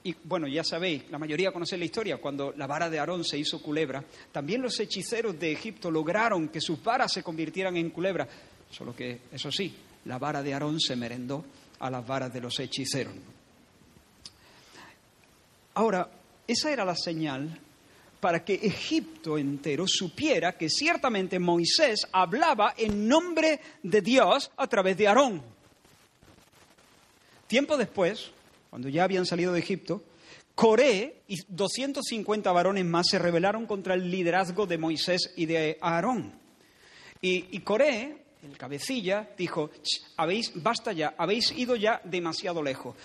[0.03, 3.37] y bueno, ya sabéis, la mayoría conoce la historia, cuando la vara de Aarón se
[3.37, 8.27] hizo culebra, también los hechiceros de Egipto lograron que sus varas se convirtieran en culebra,
[8.71, 9.75] solo que, eso sí,
[10.05, 11.43] la vara de Aarón se merendó
[11.79, 13.13] a las varas de los hechiceros.
[15.73, 16.09] Ahora,
[16.47, 17.59] esa era la señal
[18.19, 24.97] para que Egipto entero supiera que ciertamente Moisés hablaba en nombre de Dios a través
[24.97, 25.41] de Aarón.
[27.47, 28.31] Tiempo después,
[28.69, 30.03] cuando ya habían salido de Egipto,
[30.55, 36.33] Coré y 250 varones más se rebelaron contra el liderazgo de Moisés y de Aarón.
[37.21, 39.69] Y, Coré el cabecilla, dijo,
[40.17, 42.95] habéis, basta ya, habéis ido ya demasiado lejos.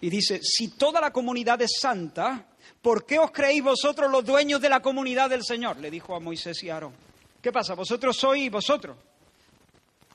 [0.00, 2.46] Y dice, si toda la comunidad es santa,
[2.82, 5.78] ¿por qué os creéis vosotros los dueños de la comunidad del Señor?
[5.78, 6.92] Le dijo a Moisés y Aarón.
[7.40, 7.74] ¿Qué pasa?
[7.74, 8.96] Vosotros sois vosotros.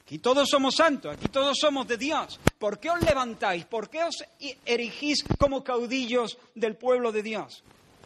[0.10, 2.40] Aquí todos somos santos, aquí todos somos de Dios.
[2.58, 3.66] ¿Por qué os levantáis?
[3.66, 4.24] ¿Por qué os
[4.66, 7.64] erigís como caudillos del pueblo de Dios?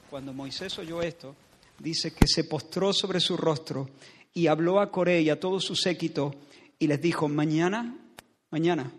[0.10, 1.34] Cuando Moisés oyó esto,
[1.80, 3.90] dice que se postró sobre su rostro
[4.34, 6.36] y habló a Coré y a todo su séquito
[6.78, 7.98] y les dijo, mañana,
[8.50, 8.92] mañana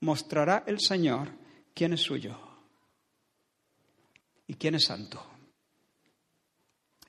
[0.00, 1.28] mostrará el Señor
[1.72, 2.36] quién es suyo
[4.48, 5.24] y quién es santo.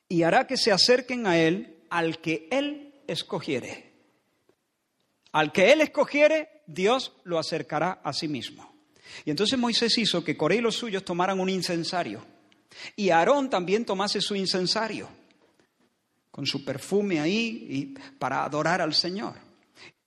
[0.08, 3.91] Y hará que se acerquen a Él al que Él escogiere.
[5.32, 8.70] Al que Él escogiere, Dios lo acercará a sí mismo.
[9.24, 12.24] Y entonces Moisés hizo que Coré y los suyos tomaran un incensario.
[12.96, 15.08] Y Aarón también tomase su incensario,
[16.30, 19.34] con su perfume ahí, para adorar al Señor.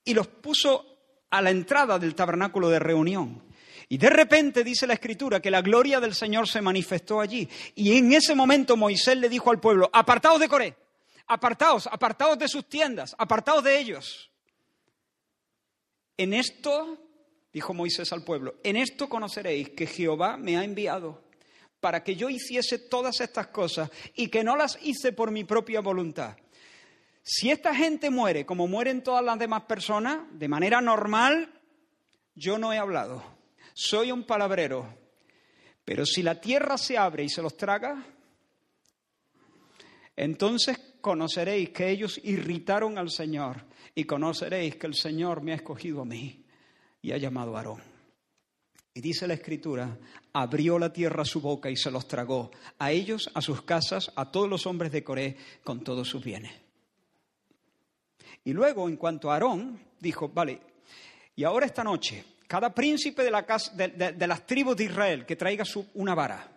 [0.03, 0.85] Y los puso
[1.29, 3.43] a la entrada del tabernáculo de reunión.
[3.87, 7.47] Y de repente dice la escritura que la gloria del Señor se manifestó allí.
[7.75, 10.75] Y en ese momento Moisés le dijo al pueblo, apartaos de Coré,
[11.27, 14.31] apartaos, apartaos de sus tiendas, apartaos de ellos.
[16.17, 16.97] En esto,
[17.51, 21.23] dijo Moisés al pueblo, en esto conoceréis que Jehová me ha enviado
[21.79, 25.81] para que yo hiciese todas estas cosas y que no las hice por mi propia
[25.81, 26.37] voluntad.
[27.21, 31.51] Si esta gente muere como mueren todas las demás personas, de manera normal,
[32.35, 33.23] yo no he hablado.
[33.73, 35.05] Soy un palabrero.
[35.83, 38.03] Pero si la tierra se abre y se los traga,
[40.15, 43.65] entonces conoceréis que ellos irritaron al Señor
[43.95, 46.43] y conoceréis que el Señor me ha escogido a mí
[47.01, 47.81] y ha llamado a Aarón.
[48.93, 49.97] Y dice la Escritura,
[50.33, 54.31] abrió la tierra su boca y se los tragó, a ellos, a sus casas, a
[54.31, 56.53] todos los hombres de Coré, con todos sus bienes.
[58.43, 60.61] Y luego, en cuanto a Aarón, dijo, vale,
[61.35, 65.35] y ahora esta noche, cada príncipe de, la casa, de, las tribus de Israel que
[65.35, 66.51] traiga su, una vara,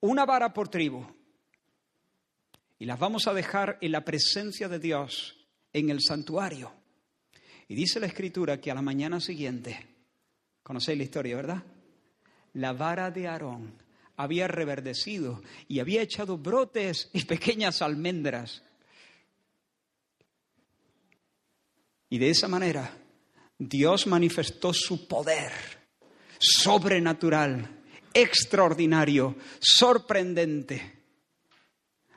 [0.00, 1.04] una vara por tribu,
[2.78, 5.37] y las vamos a dejar en la presencia de Dios
[5.72, 6.72] en el santuario.
[7.68, 9.86] Y dice la escritura que a la mañana siguiente,
[10.62, 11.62] conocéis la historia, ¿verdad?
[12.54, 13.72] La vara de Aarón
[14.16, 18.62] había reverdecido y había echado brotes y pequeñas almendras.
[22.10, 22.96] Y de esa manera
[23.58, 25.52] Dios manifestó su poder
[26.38, 27.82] sobrenatural,
[28.14, 30.97] extraordinario, sorprendente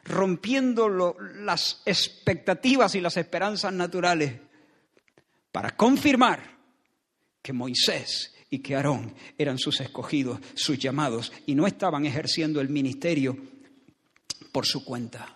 [0.05, 4.33] rompiendo las expectativas y las esperanzas naturales
[5.51, 6.57] para confirmar
[7.41, 12.69] que Moisés y que Aarón eran sus escogidos, sus llamados, y no estaban ejerciendo el
[12.69, 13.37] ministerio
[14.51, 15.35] por su cuenta.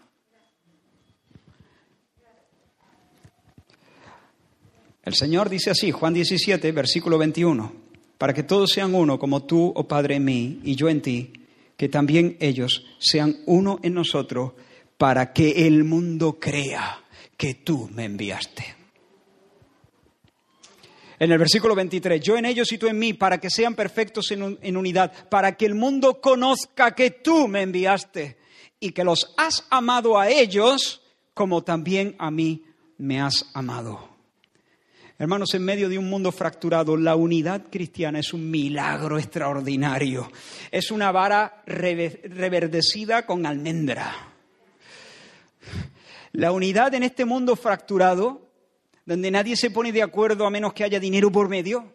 [5.04, 7.74] El Señor dice así, Juan 17, versículo 21,
[8.18, 11.32] para que todos sean uno como tú, oh Padre, en mí y yo en ti
[11.78, 14.54] que también ellos sean uno en nosotros
[14.98, 17.04] para que el mundo crea
[17.38, 18.76] que tú me enviaste.
[21.18, 24.32] En el versículo 23, yo en ellos y tú en mí, para que sean perfectos
[24.32, 28.38] en, en, unidad, para que el mundo conozca que tú me enviaste
[28.80, 31.02] y que los has amado a ellos
[31.34, 32.64] como también a mí
[32.98, 34.15] me has amado.
[35.18, 40.30] Hermanos, en medio de un mundo fracturado, la unidad cristiana es un milagro extraordinario.
[40.72, 44.14] Es una vara reverdecida con almendra.
[46.34, 48.50] La unidad en este mundo fracturado,
[49.06, 51.94] donde nadie se pone de acuerdo a menos que haya dinero por medio.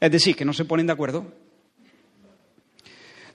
[0.00, 1.32] Es decir, que no se ponen de acuerdo.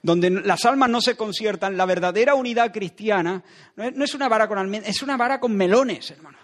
[0.06, 3.43] Donde las almas no se conciertan, la verdadera unidad cristiana
[3.76, 6.38] no es una vara con almendra, es una vara con melones, hermano.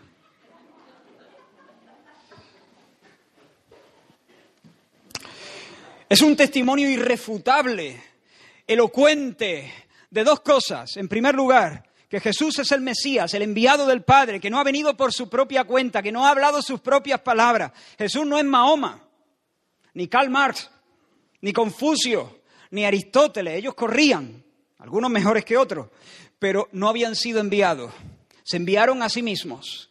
[6.10, 8.02] Es un testimonio irrefutable,
[8.66, 9.72] elocuente,
[10.10, 10.98] de dos cosas.
[10.98, 14.64] En primer lugar, que Jesús es el Mesías, el enviado del Padre, que no ha
[14.64, 17.74] venido por su propia cuenta, que no ha hablado sus propias palabras.
[18.00, 19.08] Jesús no es Mahoma,
[19.94, 20.72] ni Karl Marx,
[21.42, 22.41] ni Confucio,
[22.72, 23.56] ni Aristóteles.
[23.56, 24.44] Ellos corrían,
[24.80, 25.90] algunos mejores que otros,
[26.40, 27.94] pero no habían sido enviados.
[28.44, 29.90] Se enviaron a sí mismos.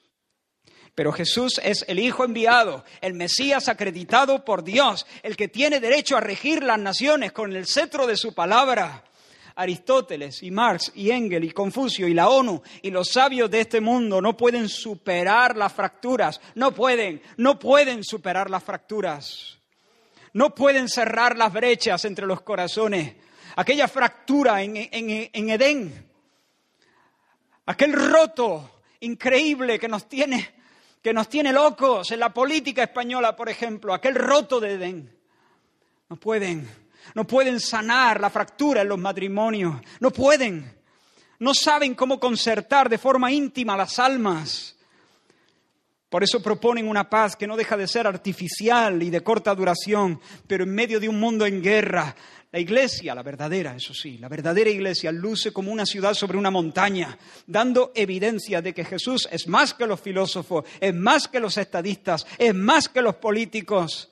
[0.94, 6.16] Pero Jesús es el Hijo enviado, el Mesías acreditado por Dios, el que tiene derecho
[6.16, 9.04] a regir las naciones con el cetro de su palabra.
[9.54, 13.80] Aristóteles y Marx y Engel y Confucio y la ONU y los sabios de este
[13.80, 19.59] mundo no pueden superar las fracturas, no pueden, no pueden superar las fracturas,
[20.34, 23.14] no pueden cerrar las brechas entre los corazones.
[23.56, 26.10] Aquella fractura en, en Edén,
[27.66, 30.54] aquel roto increíble que nos tiene,
[31.02, 35.16] que nos tiene locos en la política española, por ejemplo, aquel roto de Edén.
[36.08, 36.68] No pueden,
[37.14, 40.78] no pueden sanar la fractura en los matrimonios, no pueden,
[41.38, 44.76] no saben cómo concertar de forma íntima las almas.
[46.10, 50.20] Por eso proponen una paz que no deja de ser artificial y de corta duración,
[50.48, 52.16] pero en medio de un mundo en guerra,
[52.50, 56.50] la iglesia, la verdadera, eso sí, la verdadera iglesia luce como una ciudad sobre una
[56.50, 61.56] montaña, dando evidencia de que Jesús es más que los filósofos, es más que los
[61.56, 64.10] estadistas, es más que los políticos.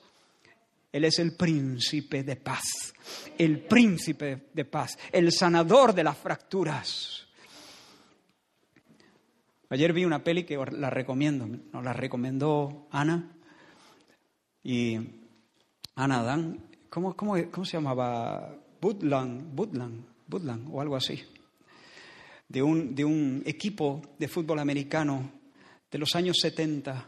[0.93, 2.93] Él es el príncipe de paz,
[3.37, 7.28] el príncipe de paz, el sanador de las fracturas.
[9.71, 13.31] Ayer vi una peli que la recomiendo, nos la recomendó Ana
[14.63, 14.97] y
[15.93, 18.57] Ana Dan, ¿cómo, cómo, cómo se llamaba?
[18.81, 21.21] Budland, Budland, Budland o algo así,
[22.47, 25.31] de un, de un equipo de fútbol americano
[25.91, 27.05] de los años 70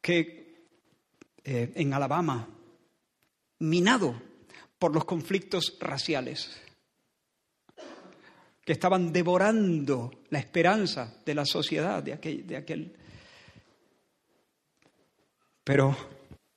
[0.00, 0.64] que
[1.44, 2.48] eh, en Alabama,
[3.58, 4.14] minado
[4.78, 6.58] por los conflictos raciales
[8.72, 12.92] estaban devorando la esperanza de la sociedad de aquel, de aquel.
[15.64, 15.96] Pero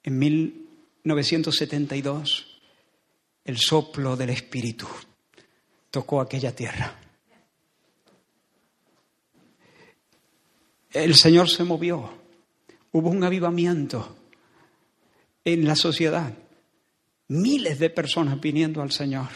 [0.03, 2.53] en 1972
[3.45, 4.87] el soplo del Espíritu
[5.91, 6.99] tocó aquella tierra.
[10.91, 12.13] El Señor se movió,
[12.91, 14.15] hubo un avivamiento
[15.43, 16.31] en la sociedad.
[17.29, 19.29] Miles de personas viniendo al Señor.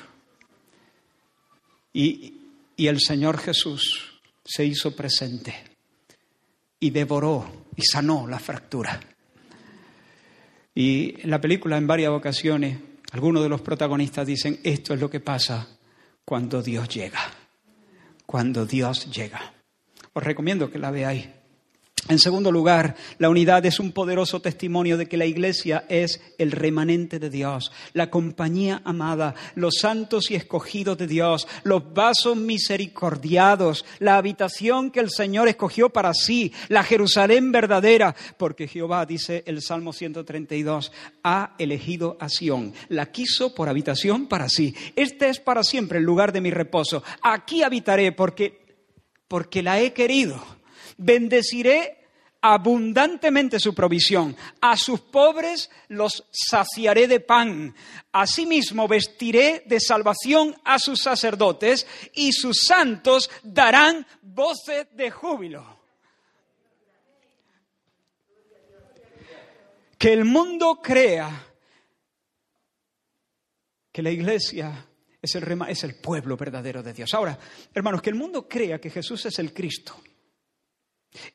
[1.93, 2.36] Y,
[2.77, 5.55] y el Señor Jesús se hizo presente
[6.79, 8.99] y devoró y sanó la fractura.
[10.73, 12.77] Y en la película en varias ocasiones
[13.11, 15.67] algunos de los protagonistas dicen, esto es lo que pasa
[16.23, 17.21] cuando Dios llega,
[18.25, 19.53] cuando Dios llega.
[20.13, 21.27] Os recomiendo que la veáis.
[22.09, 26.51] En segundo lugar, la unidad es un poderoso testimonio de que la Iglesia es el
[26.51, 33.83] remanente de Dios, la compañía amada, los santos y escogidos de Dios, los vasos misericordiados,
[33.99, 39.61] la habitación que el Señor escogió para sí, la Jerusalén verdadera, porque Jehová, dice el
[39.61, 40.93] Salmo 132,
[41.23, 44.73] ha elegido a Sión, la quiso por habitación para sí.
[44.95, 47.03] Este es para siempre el lugar de mi reposo.
[47.21, 48.77] Aquí habitaré porque,
[49.27, 50.57] porque la he querido
[50.97, 51.96] Bendeciré
[52.41, 54.35] abundantemente su provisión.
[54.61, 57.75] A sus pobres los saciaré de pan.
[58.11, 65.77] Asimismo vestiré de salvación a sus sacerdotes y sus santos darán voces de júbilo.
[69.97, 71.45] Que el mundo crea
[73.91, 74.85] que la iglesia
[75.19, 77.13] es el, es el pueblo verdadero de Dios.
[77.15, 77.37] Ahora,
[77.73, 79.99] hermanos, que el mundo crea que Jesús es el Cristo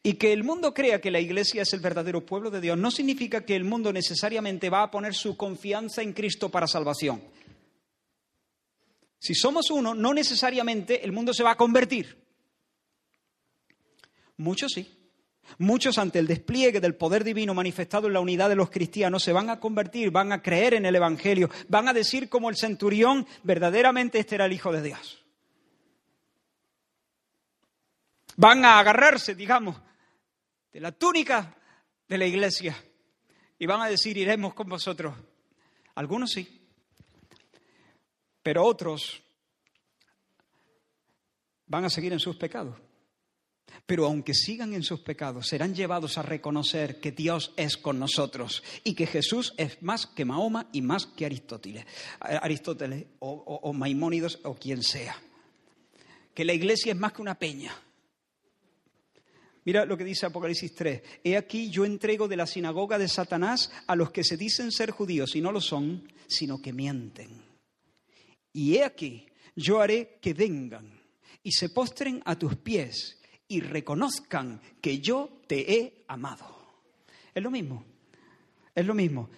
[0.02, 2.90] y que el mundo crea que la iglesia es el verdadero pueblo de Dios no
[2.90, 7.22] significa que el mundo necesariamente va a poner su confianza en Cristo para salvación.
[9.18, 12.18] Si somos uno, no necesariamente el mundo se va a convertir.
[14.36, 14.98] Muchos sí.
[15.58, 19.32] Muchos ante el despliegue del poder divino manifestado en la unidad de los cristianos se
[19.32, 23.26] van a convertir, van a creer en el Evangelio, van a decir como el centurión,
[23.42, 25.21] verdaderamente este era el Hijo de Dios.
[28.36, 29.76] Van a agarrarse, digamos,
[30.72, 31.56] de la túnica
[32.08, 32.76] de la iglesia
[33.58, 35.14] y van a decir, iremos con vosotros.
[35.94, 36.62] Algunos sí,
[38.42, 39.22] pero otros
[41.66, 42.76] van a seguir en sus pecados.
[43.86, 48.62] Pero aunque sigan en sus pecados, serán llevados a reconocer que Dios es con nosotros
[48.84, 51.86] y que Jesús es más que Mahoma y más que Aristóteles,
[52.20, 55.16] Aristóteles o, o Maimónidos o quien sea.
[56.34, 57.74] Que la iglesia es más que una peña,
[59.64, 61.02] Mira lo que dice Apocalipsis 3.
[61.22, 64.90] He aquí yo entrego de la sinagoga de Satanás a los que se dicen ser
[64.90, 67.42] judíos y no lo son, sino que mienten.
[68.52, 71.00] Y he aquí yo haré que vengan
[71.42, 76.46] y se postren a tus pies y reconozcan que yo te he amado.
[77.34, 77.84] Es lo mismo,
[78.74, 79.30] es lo mismo.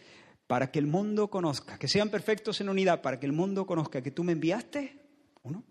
[0.46, 4.02] Para que el mundo conozca, que sean perfectos en unidad, para que el mundo conozca
[4.02, 5.00] que tú me enviaste,
[5.42, 5.64] uno.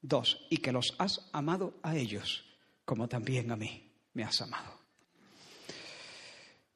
[0.00, 2.51] Dos, y que los has amado a ellos
[2.84, 4.80] como también a mí me has amado.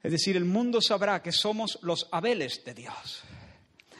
[0.03, 3.23] Es decir, el mundo sabrá que somos los Abeles de Dios,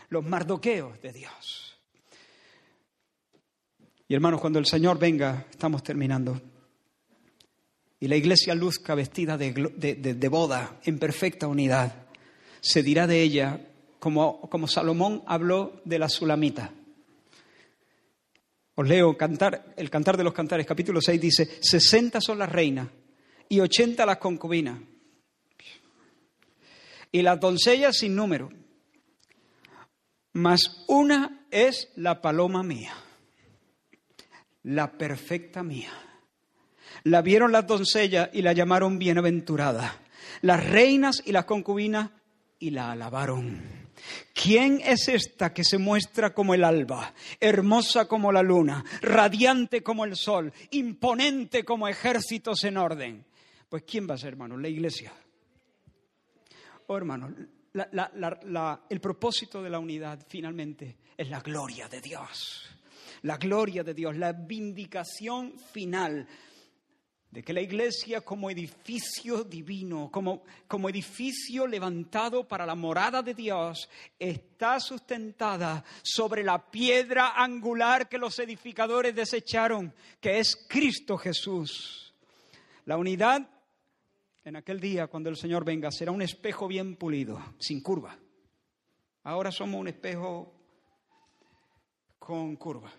[0.09, 1.77] los Mardoqueos de Dios.
[4.09, 6.41] Y hermanos, cuando el Señor venga, estamos terminando,
[7.99, 12.07] y la iglesia luzca vestida de, boda en perfecta unidad,
[12.61, 13.67] se dirá de ella,
[13.99, 16.73] como, como Salomón habló de la Sulamita,
[18.79, 22.89] Os leo el Cantar de los Cantares, capítulo 6, dice, 60 son las reinas
[23.49, 24.79] y 80 las concubinas.
[27.11, 28.51] Y las doncellas sin número.
[30.35, 32.93] Mas una es la paloma mía,
[34.63, 35.93] la perfecta mía.
[37.05, 40.03] La vieron las doncellas y la llamaron bienaventurada.
[40.43, 42.11] Las reinas y las concubinas
[42.59, 43.76] y la alabaron.
[44.35, 50.05] ¿Quién es esta que se muestra como el alba, hermosa como la luna, radiante como
[50.05, 53.25] el sol, imponente como ejércitos en orden?
[53.69, 54.57] Pues ¿quién va a ser, hermano?
[54.57, 55.13] La iglesia.
[56.87, 57.35] Oh, hermano,
[58.89, 62.71] el propósito de la unidad finalmente es la gloria de Dios.
[63.23, 66.29] La gloria de Dios, la vindicación final
[67.37, 73.35] de que la iglesia como edificio divino, como, como edificio levantado para la morada de
[73.35, 82.15] Dios, está sustentada sobre la piedra angular que los edificadores desecharon, que es Cristo Jesús.
[82.87, 83.47] La unidad
[84.43, 88.17] en aquel día, cuando el Señor venga, será un espejo bien pulido, sin curva.
[89.25, 90.55] Ahora somos un espejo
[92.19, 92.91] con curva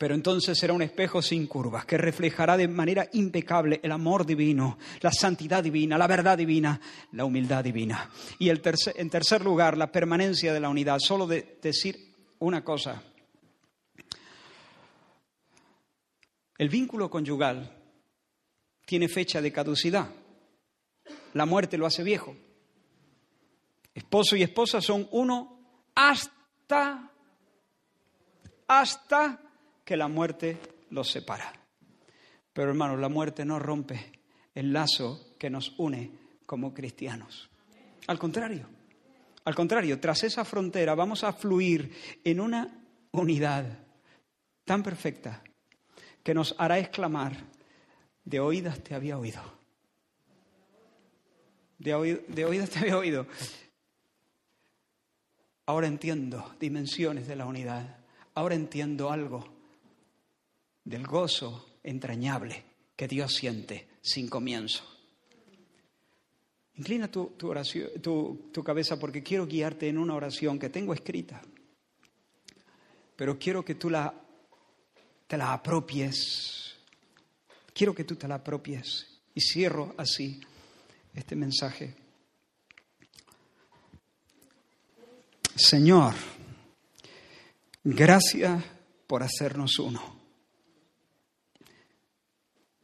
[0.00, 4.78] pero entonces será un espejo sin curvas que reflejará de manera impecable el amor divino,
[5.02, 6.80] la santidad divina, la verdad divina,
[7.12, 8.10] la humildad divina.
[8.38, 8.62] Y el
[8.94, 11.00] en tercer lugar, la permanencia de la unidad.
[11.00, 13.02] Solo de decir una cosa.
[16.56, 17.70] El vínculo conyugal
[18.86, 20.08] tiene fecha de caducidad.
[21.34, 22.34] La muerte lo hace viejo.
[23.94, 27.12] Esposo y esposa son uno hasta,
[28.66, 29.49] hasta
[29.90, 30.56] que la muerte
[30.90, 31.52] los separa.
[32.52, 34.12] Pero hermanos, la muerte no rompe
[34.54, 36.12] el lazo que nos une
[36.46, 37.50] como cristianos.
[38.06, 38.68] Al contrario,
[39.44, 43.66] al contrario, tras esa frontera vamos a fluir en una unidad
[44.64, 45.42] tan perfecta
[46.22, 47.32] que nos hará exclamar,
[48.24, 49.42] de oídas te había oído.
[51.78, 53.26] De, de oídas te había oído.
[55.66, 57.98] Ahora entiendo dimensiones de la unidad.
[58.34, 59.59] Ahora entiendo algo
[60.90, 62.64] del gozo entrañable
[62.96, 64.82] que Dios siente sin comienzo.
[66.74, 71.40] Inclina tu, oración, tu, cabeza porque quiero guiarte en una oración que tengo escrita,
[73.14, 74.12] pero quiero que tú la,
[75.28, 76.74] te la apropies.
[77.72, 79.06] Quiero que tú te la apropies.
[79.34, 80.40] Y cierro así
[81.14, 81.94] este mensaje.
[85.54, 86.14] Señor,
[87.84, 88.64] gracias
[89.06, 90.19] por hacernos uno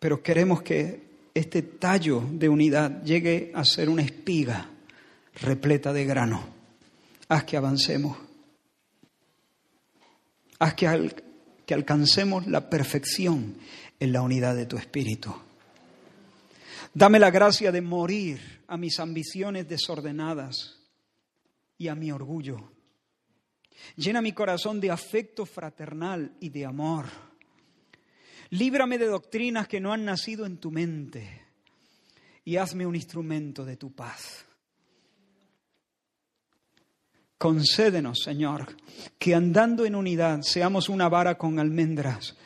[0.06, 4.70] pero queremos que este tallo de unidad llegue a ser una espiga
[5.42, 6.46] repleta de grano.
[7.28, 8.16] Haz que avancemos.
[10.60, 11.12] Haz que,
[11.66, 13.56] que alcancemos la perfección
[13.98, 15.34] en la unidad de tu espíritu.
[16.94, 20.78] Dame la gracia de morir a mis ambiciones desordenadas
[21.78, 22.70] y a mi orgullo.
[23.96, 27.06] Llena mi corazón de afecto fraternal y de amor
[28.50, 31.42] Líbrame de doctrinas que no han nacido en tu mente
[32.44, 34.44] y hazme un instrumento de tu paz.
[37.38, 38.76] Concédenos, Señor,
[39.18, 42.36] que andando en unidad seamos una vara con almendras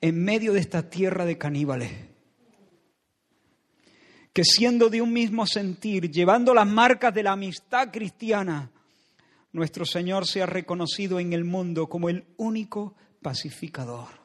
[0.00, 1.92] en medio de esta tierra de caníbales.
[4.32, 8.70] Que siendo de un mismo sentir, llevando las marcas de la amistad cristiana,
[9.52, 14.19] nuestro Señor sea reconocido en el mundo como el único pacificador.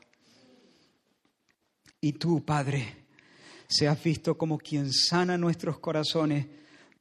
[2.05, 2.85] Y tú, Padre,
[3.67, 6.45] seas visto como quien sana nuestros corazones,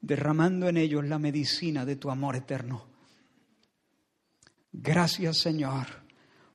[0.00, 2.86] derramando en ellos la medicina de tu amor eterno.
[4.72, 5.88] Gracias, Señor,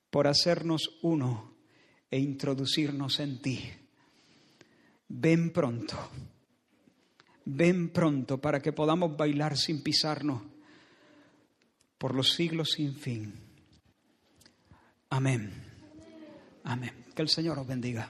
[0.10, 1.54] por hacernos uno
[2.10, 3.70] e introducirnos en ti.
[5.10, 6.10] Ven pronto,
[7.46, 10.42] ven pronto para que podamos bailar sin pisarnos
[12.00, 13.32] por los siglos sin fin.
[15.12, 15.54] Amén.
[16.64, 17.06] Amén.
[17.14, 18.10] Que el Señor os bendiga.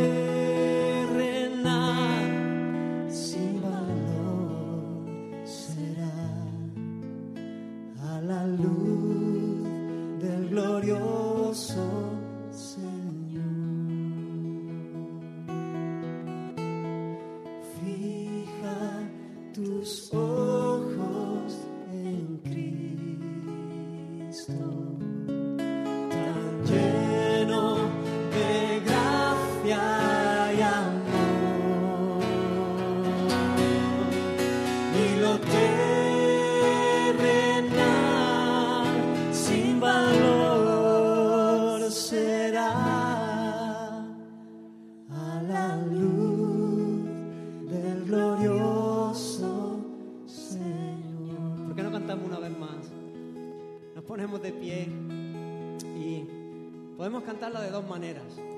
[57.91, 58.50] maneras.